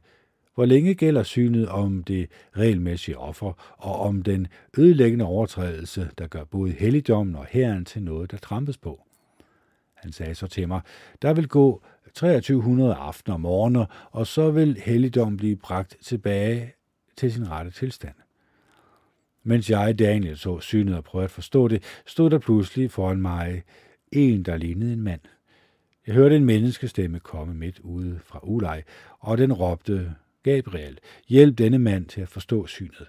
[0.57, 4.47] hvor længe gælder synet om det regelmæssige offer og om den
[4.79, 9.03] ødelæggende overtrædelse, der gør både helligdommen og herren til noget, der trampes på?
[9.95, 10.81] Han sagde så til mig,
[11.23, 11.83] der vil gå
[12.15, 16.75] 2300 aftener og morgener, og så vil helligdommen blive bragt tilbage
[17.17, 18.15] til sin rette tilstand.
[19.43, 23.63] Mens jeg, Daniel, så synet og prøvede at forstå det, stod der pludselig foran mig
[24.13, 25.21] en, der lignede en mand.
[26.07, 28.83] Jeg hørte en menneskestemme komme midt ude fra Ulej,
[29.19, 30.15] og den råbte,
[30.47, 33.09] Gabriel, hjælp denne mand til at forstå synet.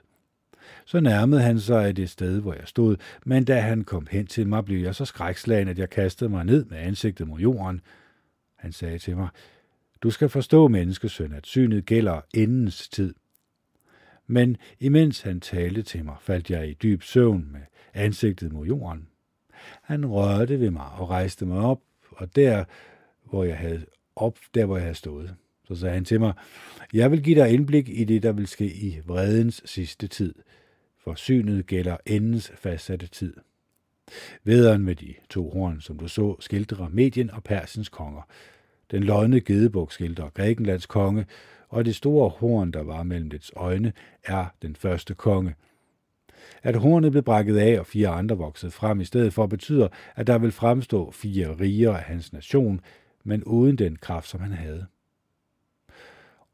[0.85, 4.47] Så nærmede han sig det sted, hvor jeg stod, men da han kom hen til
[4.47, 7.81] mig, blev jeg så skrækslagen, at jeg kastede mig ned med ansigtet mod jorden.
[8.55, 9.27] Han sagde til mig,
[10.01, 13.13] du skal forstå, menneskesøn, at synet gælder endens tid.
[14.27, 17.61] Men imens han talte til mig, faldt jeg i dyb søvn med
[17.93, 19.07] ansigtet mod jorden.
[19.81, 22.65] Han rørte ved mig og rejste mig op, og der,
[23.23, 23.85] hvor jeg havde
[24.15, 25.35] op, der hvor jeg havde stået.
[25.68, 26.34] Så sagde han til mig,
[26.93, 30.36] jeg vil give dig indblik i det, der vil ske i vredens sidste tid,
[31.03, 33.34] for synet gælder endens fastsatte tid.
[34.43, 38.22] Vederen med de to horn, som du så, skildrer Medien og Persens konger.
[38.91, 41.26] Den lodne gedebuk skildrer Grækenlands konge,
[41.70, 43.93] og det store horn, der var mellem dets øjne,
[44.24, 45.55] er den første konge.
[46.63, 50.28] At hornet blev brækket af og fire andre voksede frem i stedet for, betyder, at
[50.28, 52.82] der vil fremstå fire riger af hans nation,
[53.24, 54.86] men uden den kraft, som han havde.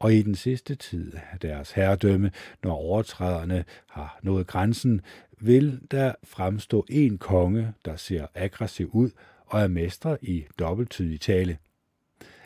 [0.04, 2.30] Og i den sidste tid af deres herredømme,
[2.62, 5.00] når overtræderne har nået grænsen,
[5.40, 9.10] vil der fremstå en konge, der ser aggressiv ud
[9.46, 11.58] og er mestre i dobbelttydig tale.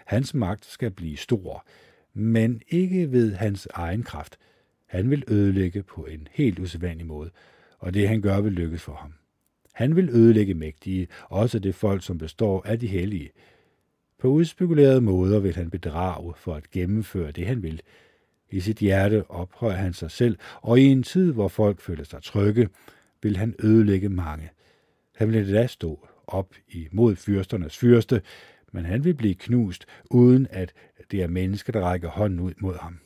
[0.06, 1.66] Hans magt skal blive stor,
[2.14, 4.38] men ikke ved hans egen kraft.
[4.86, 7.30] Han vil ødelægge på en helt usædvanlig måde,
[7.78, 9.12] og det han gør vil lykkes for ham.
[9.72, 13.30] Han vil ødelægge mægtige, også det folk, som består af de hellige.
[14.18, 17.82] På udspekulerede måder vil han bedrage for at gennemføre det, han vil.
[18.50, 22.22] I sit hjerte ophøjer han sig selv, og i en tid, hvor folk føler sig
[22.22, 22.68] trygge,
[23.22, 24.50] vil han ødelægge mange.
[25.16, 28.22] Han vil da stå op imod fyrsternes fyrste,
[28.72, 30.72] men han vil blive knust, uden at
[31.10, 33.00] det er mennesker, der rækker hånden ud mod ham.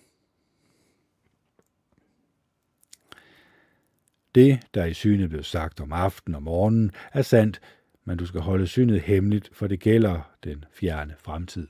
[4.34, 7.60] Det, der i synet blev sagt om aften og morgenen, er sandt,
[8.04, 11.68] men du skal holde synet hemmeligt, for det gælder den fjerne fremtid.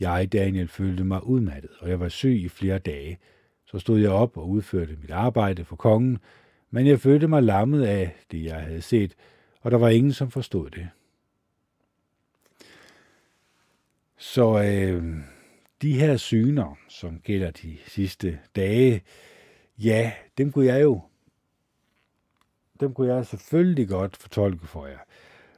[0.00, 3.18] Jeg, Daniel, følte mig udmattet, og jeg var syg i flere dage.
[3.64, 6.18] Så stod jeg op og udførte mit arbejde for kongen,
[6.70, 9.14] men jeg følte mig lammet af det, jeg havde set,
[9.60, 10.88] og der var ingen, som forstod det.
[14.16, 15.16] Så øh,
[15.82, 19.02] de her syner, som gælder de sidste dage,
[19.78, 21.00] ja, dem kunne jeg jo
[22.80, 24.98] dem kunne jeg selvfølgelig godt fortolke for jer.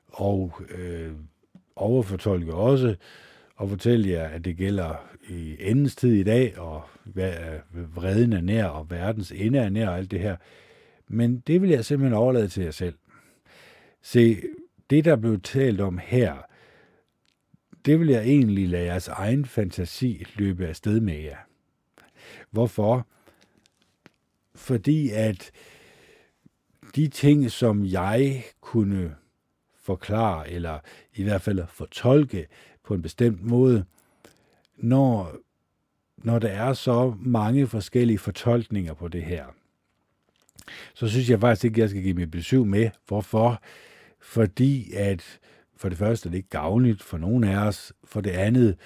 [0.09, 1.13] Og øh,
[1.77, 2.97] overfortolke også,
[3.57, 6.83] og fortælle jer, at det gælder i endens tid i dag, og
[7.75, 10.37] vreden er nær, og verdens ende er nær, og alt det her.
[11.09, 12.95] Men det vil jeg simpelthen overlade til jer selv.
[14.03, 14.43] Se,
[14.91, 16.37] det der blev talt om her,
[17.87, 21.37] det vil jeg egentlig lade jeres egen fantasi løbe afsted med jer.
[22.51, 23.07] Hvorfor?
[24.55, 25.51] Fordi at
[26.97, 29.15] de ting, som jeg kunne
[29.83, 30.79] forklare, eller
[31.15, 32.47] i hvert fald fortolke
[32.85, 33.85] på en bestemt måde,
[34.77, 35.37] når,
[36.17, 39.45] når der er så mange forskellige fortolkninger på det her,
[40.95, 42.91] så synes jeg faktisk ikke, at jeg skal give mit besøg med.
[43.07, 43.63] Hvorfor?
[44.21, 45.39] Fordi at
[45.77, 47.93] for det første er det ikke gavnligt for nogen af os.
[48.05, 48.77] For det andet,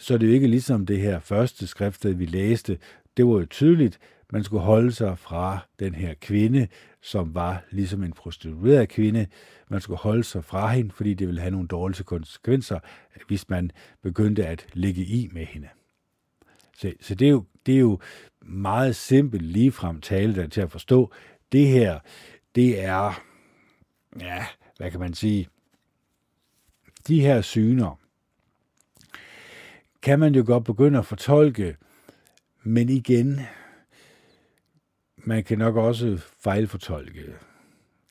[0.00, 2.78] så er det jo ikke ligesom det her første skriftsted, vi læste.
[3.16, 3.98] Det var jo tydeligt,
[4.32, 6.68] man skulle holde sig fra den her kvinde,
[7.00, 9.26] som var ligesom en prostitueret kvinde.
[9.68, 12.78] Man skulle holde sig fra hende, fordi det ville have nogle dårlige konsekvenser,
[13.26, 13.70] hvis man
[14.02, 15.68] begyndte at ligge i med hende.
[16.76, 17.98] Så, så det, er jo, det er jo
[18.42, 21.12] meget simpelt ligefrem tale der til at forstå.
[21.52, 21.98] Det her,
[22.54, 23.24] det er,
[24.20, 25.48] ja, hvad kan man sige,
[27.08, 28.00] de her syner,
[30.02, 31.76] kan man jo godt begynde at fortolke,
[32.62, 33.40] men igen,
[35.28, 37.22] man kan nok også fejlfortolke.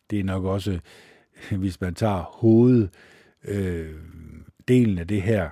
[0.09, 0.79] Det er nok også,
[1.61, 2.89] hvis man tager hoveddelen
[3.43, 3.95] øh,
[4.67, 5.49] delen af det her,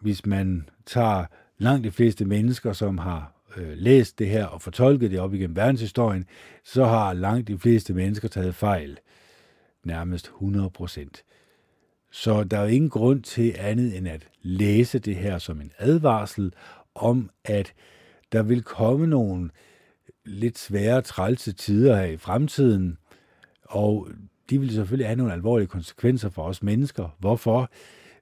[0.00, 1.24] hvis man tager
[1.58, 5.56] langt de fleste mennesker, som har øh, læst det her og fortolket det op igennem
[5.56, 6.26] verdenshistorien,
[6.64, 8.98] så har langt de fleste mennesker taget fejl.
[9.84, 11.24] Nærmest 100 procent.
[12.10, 15.72] Så der er jo ingen grund til andet end at læse det her som en
[15.78, 16.52] advarsel
[16.94, 17.72] om, at
[18.32, 19.50] der vil komme nogle
[20.24, 22.98] lidt svære, trælse tider her i fremtiden,
[23.62, 24.08] og
[24.50, 27.16] de vil selvfølgelig have nogle alvorlige konsekvenser for os mennesker.
[27.18, 27.70] Hvorfor?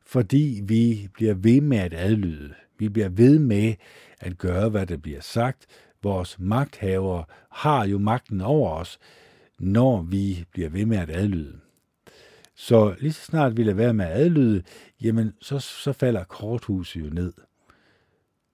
[0.06, 2.54] Fordi vi bliver ved med at adlyde.
[2.78, 3.74] Vi bliver ved med
[4.20, 5.66] at gøre, hvad der bliver sagt.
[6.02, 8.98] Vores magthavere har jo magten over os,
[9.58, 11.58] når vi bliver ved med at adlyde.
[12.54, 14.62] Så lige så snart vi lader være med at adlyde,
[15.02, 17.32] jamen så, så falder korthuset jo ned.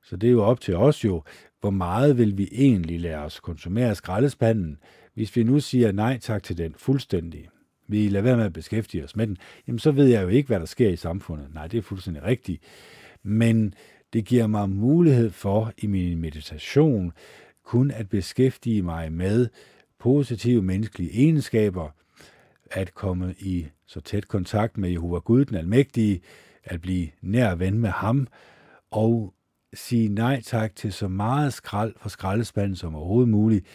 [0.08, 1.22] Så det er jo op til os jo,
[1.60, 4.78] hvor meget vil vi egentlig lade os konsumere skraldespanden,
[5.14, 7.48] hvis vi nu siger nej tak til den fuldstændig.
[7.88, 9.36] Vi lader være med at beskæftige os med den,
[9.66, 11.54] jamen så ved jeg jo ikke, hvad der sker i samfundet.
[11.54, 12.62] Nej, det er fuldstændig rigtigt.
[13.22, 13.74] Men
[14.12, 17.12] det giver mig mulighed for i min meditation
[17.64, 19.48] kun at beskæftige mig med
[19.98, 21.88] positive menneskelige egenskaber,
[22.70, 26.20] at komme i så tæt kontakt med Jehova Gud, den almægtige,
[26.64, 28.26] at blive nær ven med ham,
[28.90, 29.34] og
[29.74, 33.66] sige nej tak til så meget skrald fra skraldespanden som overhovedet muligt.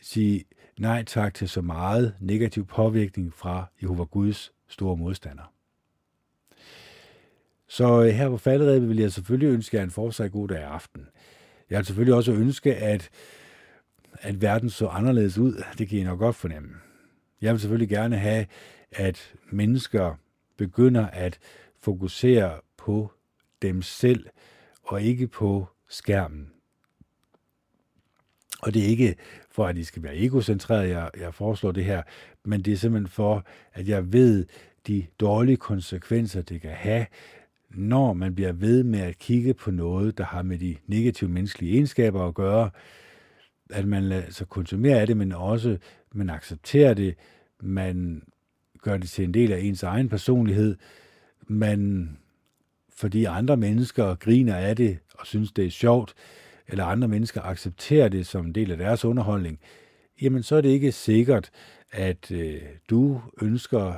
[0.00, 0.44] Sige
[0.78, 5.52] nej tak til så meget negativ påvirkning fra Jehova Guds store modstander.
[7.68, 11.08] Så øh, her på falderæbet vil jeg selvfølgelig ønske jer en fortsat god dag aften.
[11.70, 13.10] Jeg vil selvfølgelig også ønske, at,
[14.12, 15.62] at verden så anderledes ud.
[15.78, 16.68] Det kan I nok godt fornemme.
[17.40, 18.46] Jeg vil selvfølgelig gerne have,
[18.92, 20.14] at mennesker
[20.56, 21.38] begynder at
[21.80, 23.12] fokusere på
[23.62, 24.26] dem selv,
[24.86, 26.50] og ikke på skærmen.
[28.62, 29.16] Og det er ikke
[29.50, 32.02] for, at I skal være egocentreret, jeg, jeg foreslår det her,
[32.44, 34.46] men det er simpelthen for, at jeg ved
[34.86, 37.06] de dårlige konsekvenser, det kan have,
[37.70, 41.72] når man bliver ved med at kigge på noget, der har med de negative menneskelige
[41.72, 42.70] egenskaber at gøre,
[43.70, 45.78] at man lader sig konsumere af det, men også
[46.12, 47.14] man accepterer det,
[47.60, 48.22] man
[48.82, 50.76] gør det til en del af ens egen personlighed,
[51.48, 52.10] man
[52.96, 56.14] fordi andre mennesker griner af det og synes, det er sjovt,
[56.68, 59.60] eller andre mennesker accepterer det som en del af deres underholdning,
[60.22, 61.50] jamen så er det ikke sikkert,
[61.92, 63.94] at øh, du ønsker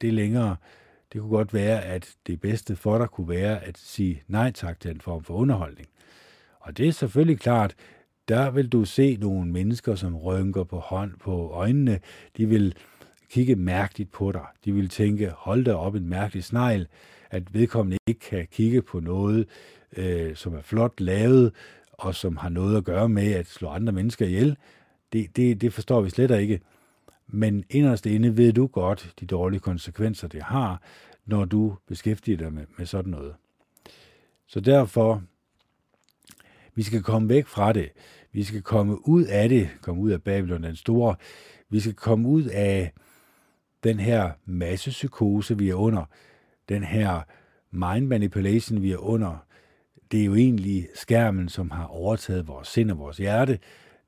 [0.00, 0.56] det længere.
[1.12, 4.80] Det kunne godt være, at det bedste for dig kunne være at sige nej tak
[4.80, 5.88] til en form for underholdning.
[6.60, 7.74] Og det er selvfølgelig klart,
[8.28, 12.00] der vil du se nogle mennesker, som rynker på hånd på øjnene.
[12.36, 12.74] De vil
[13.30, 14.46] kigge mærkeligt på dig.
[14.64, 16.86] De vil tænke, hold da op en mærkelig snegl
[17.30, 19.48] at vedkommende ikke kan kigge på noget,
[19.96, 21.52] øh, som er flot lavet,
[21.92, 24.56] og som har noget at gøre med at slå andre mennesker ihjel,
[25.12, 26.60] det, det, det forstår vi slet ikke.
[27.26, 30.82] Men inderst inde ved du godt de dårlige konsekvenser, det har,
[31.26, 33.34] når du beskæftiger dig med, med sådan noget.
[34.46, 35.22] Så derfor,
[36.74, 37.90] vi skal komme væk fra det.
[38.32, 41.16] Vi skal komme ud af det, komme ud af Babylon den store.
[41.68, 42.92] Vi skal komme ud af
[43.84, 46.04] den her massepsykose, vi er under,
[46.70, 47.20] den her
[47.70, 49.46] mind manipulation, vi er under,
[50.12, 53.58] det er jo egentlig skærmen, som har overtaget vores sind og vores hjerte.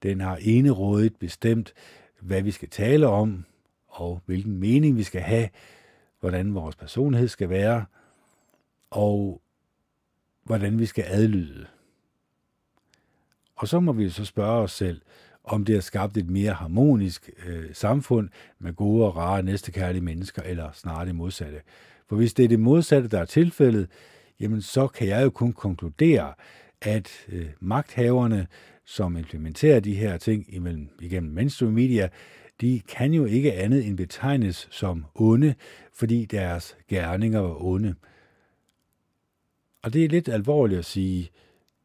[0.02, 1.74] Den har enerådigt bestemt,
[2.20, 3.44] hvad vi skal tale om,
[3.88, 5.48] og hvilken mening vi skal have,
[6.20, 7.84] hvordan vores personlighed skal være,
[8.90, 9.42] og
[10.44, 11.66] hvordan vi skal adlyde.
[13.56, 15.00] Og så må vi så spørge os selv,
[15.44, 20.42] om det har skabt et mere harmonisk øh, samfund med gode og rare næstekærlige mennesker,
[20.42, 21.60] eller snarere det modsatte.
[22.12, 23.88] For hvis det er det modsatte, der er tilfældet,
[24.40, 26.34] jamen så kan jeg jo kun konkludere,
[26.80, 28.46] at øh, magthaverne,
[28.84, 32.08] som implementerer de her ting imellem, igennem mainstream media,
[32.60, 35.54] de kan jo ikke andet end betegnes som onde,
[35.92, 37.94] fordi deres gerninger var onde.
[39.82, 41.30] Og det er lidt alvorligt at sige,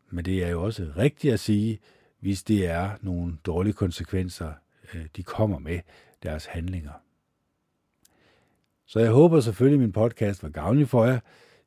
[0.09, 1.79] men det er jo også rigtigt at sige,
[2.19, 4.53] hvis det er nogle dårlige konsekvenser,
[4.93, 5.79] øh, de kommer med
[6.23, 7.06] deres handlinger.
[8.87, 11.19] Så jeg håber selvfølgelig, at min podcast var gavnlig for jer.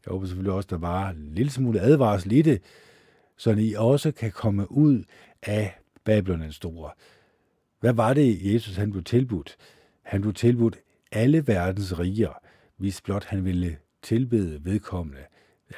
[0.06, 2.62] Jeg håber selvfølgelig også, at der var en lille smule advarsel i det,
[3.36, 5.04] så I også kan komme ud
[5.42, 6.90] af Babylon den store.
[7.80, 9.56] Hvad var det, Jesus han blev tilbudt?
[10.02, 10.78] Han blev tilbudt
[11.12, 12.32] alle verdens riger,
[12.76, 15.22] hvis blot han ville tilbede vedkommende,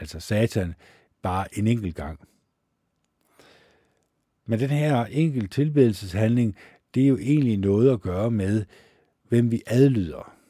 [0.01, 0.74] altså Satan,
[1.22, 2.20] bare en enkelt gang.
[4.47, 6.57] Men den her enkelt tilbedelseshandling,
[6.95, 8.64] det er jo egentlig noget at gøre med,
[9.28, 10.41] hvem vi adlyder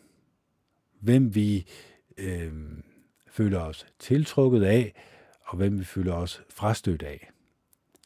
[1.02, 1.66] hvem vi
[2.18, 2.52] øh,
[3.30, 4.94] føler os tiltrukket af,
[5.46, 7.30] og hvem vi føler os frastødt af.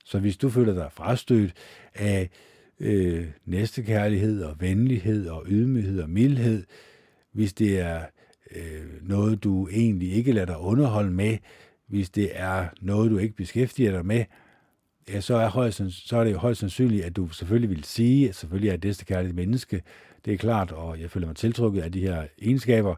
[0.05, 1.53] Så hvis du føler dig frastødt
[1.95, 2.31] af
[2.81, 6.65] øh, næstekærlighed og venlighed og ydmyghed og mildhed,
[7.33, 8.05] hvis det er
[8.51, 11.39] øh, noget, du egentlig ikke lader dig underholde med,
[11.87, 14.25] hvis det er noget, du ikke beskæftiger dig med,
[15.09, 18.29] ja, så, er højst, så er det jo højst sandsynligt, at du selvfølgelig vil sige,
[18.29, 19.83] at selvfølgelig er et næstekærligt menneske,
[20.27, 22.95] det er klart, og jeg føler mig tiltrukket af de her egenskaber.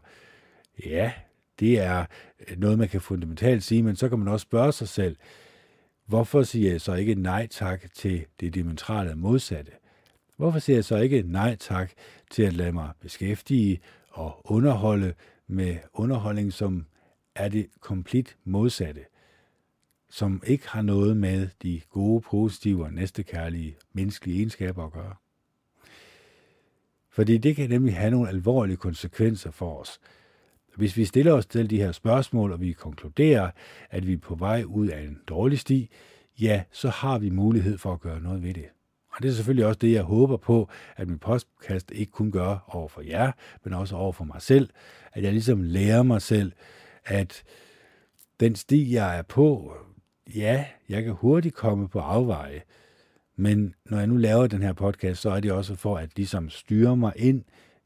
[0.85, 1.11] Ja,
[1.59, 2.05] det er
[2.57, 5.15] noget, man kan fundamentalt sige, men så kan man også spørge sig selv,
[6.05, 9.71] hvorfor siger jeg så ikke nej tak til det diametrale modsatte?
[10.37, 11.91] Hvorfor siger jeg så ikke nej tak
[12.31, 15.13] til at lade mig beskæftige og underholde
[15.47, 16.85] med underholdning, som
[17.35, 19.01] er det komplet modsatte,
[20.09, 25.15] som ikke har noget med de gode, positive og næstekærlige menneskelige egenskaber at gøre?
[27.19, 29.99] Fordi det kan nemlig have nogle alvorlige konsekvenser for os.
[30.75, 33.51] Hvis vi stiller os til de her spørgsmål, og vi konkluderer,
[33.89, 35.89] at vi er på vej ud af en dårlig sti,
[36.41, 38.65] ja, så har vi mulighed for at gøre noget ved det.
[39.11, 42.65] Og det er selvfølgelig også det, jeg håber på, at min podcast ikke kun gør
[42.67, 43.31] over for jer,
[43.63, 44.69] men også over for mig selv.
[45.13, 46.51] At jeg ligesom lærer mig selv,
[47.05, 47.43] at
[48.39, 49.73] den sti, jeg er på,
[50.35, 52.61] ja, jeg kan hurtigt komme på afveje.
[53.39, 56.49] Men når jeg nu laver den her podcast, så er det også for at ligesom
[56.49, 57.43] styre mig ind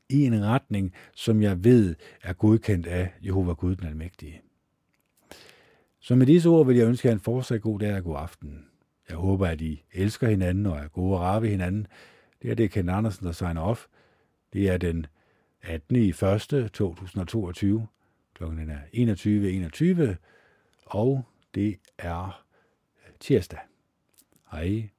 [0.10, 4.42] i en retning, som jeg ved er godkendt af Jehova Gud den Almægtige.
[6.00, 8.66] Så med disse ord vil jeg ønske jer en fortsat god dag og god aften.
[9.10, 11.88] Jeg håber, at I elsker hinanden og er gode og rare ved hinanden.
[12.42, 13.86] Det er det Ken Andersen, der signer off.
[14.54, 15.06] Det er den
[15.62, 15.96] 18.
[15.96, 16.72] i 1.
[16.74, 17.88] 2022.
[18.36, 20.18] Klokken er 21.21, 21,
[20.86, 21.24] og
[21.56, 22.46] det er
[23.20, 23.60] tirsdag.
[24.52, 24.93] Hej.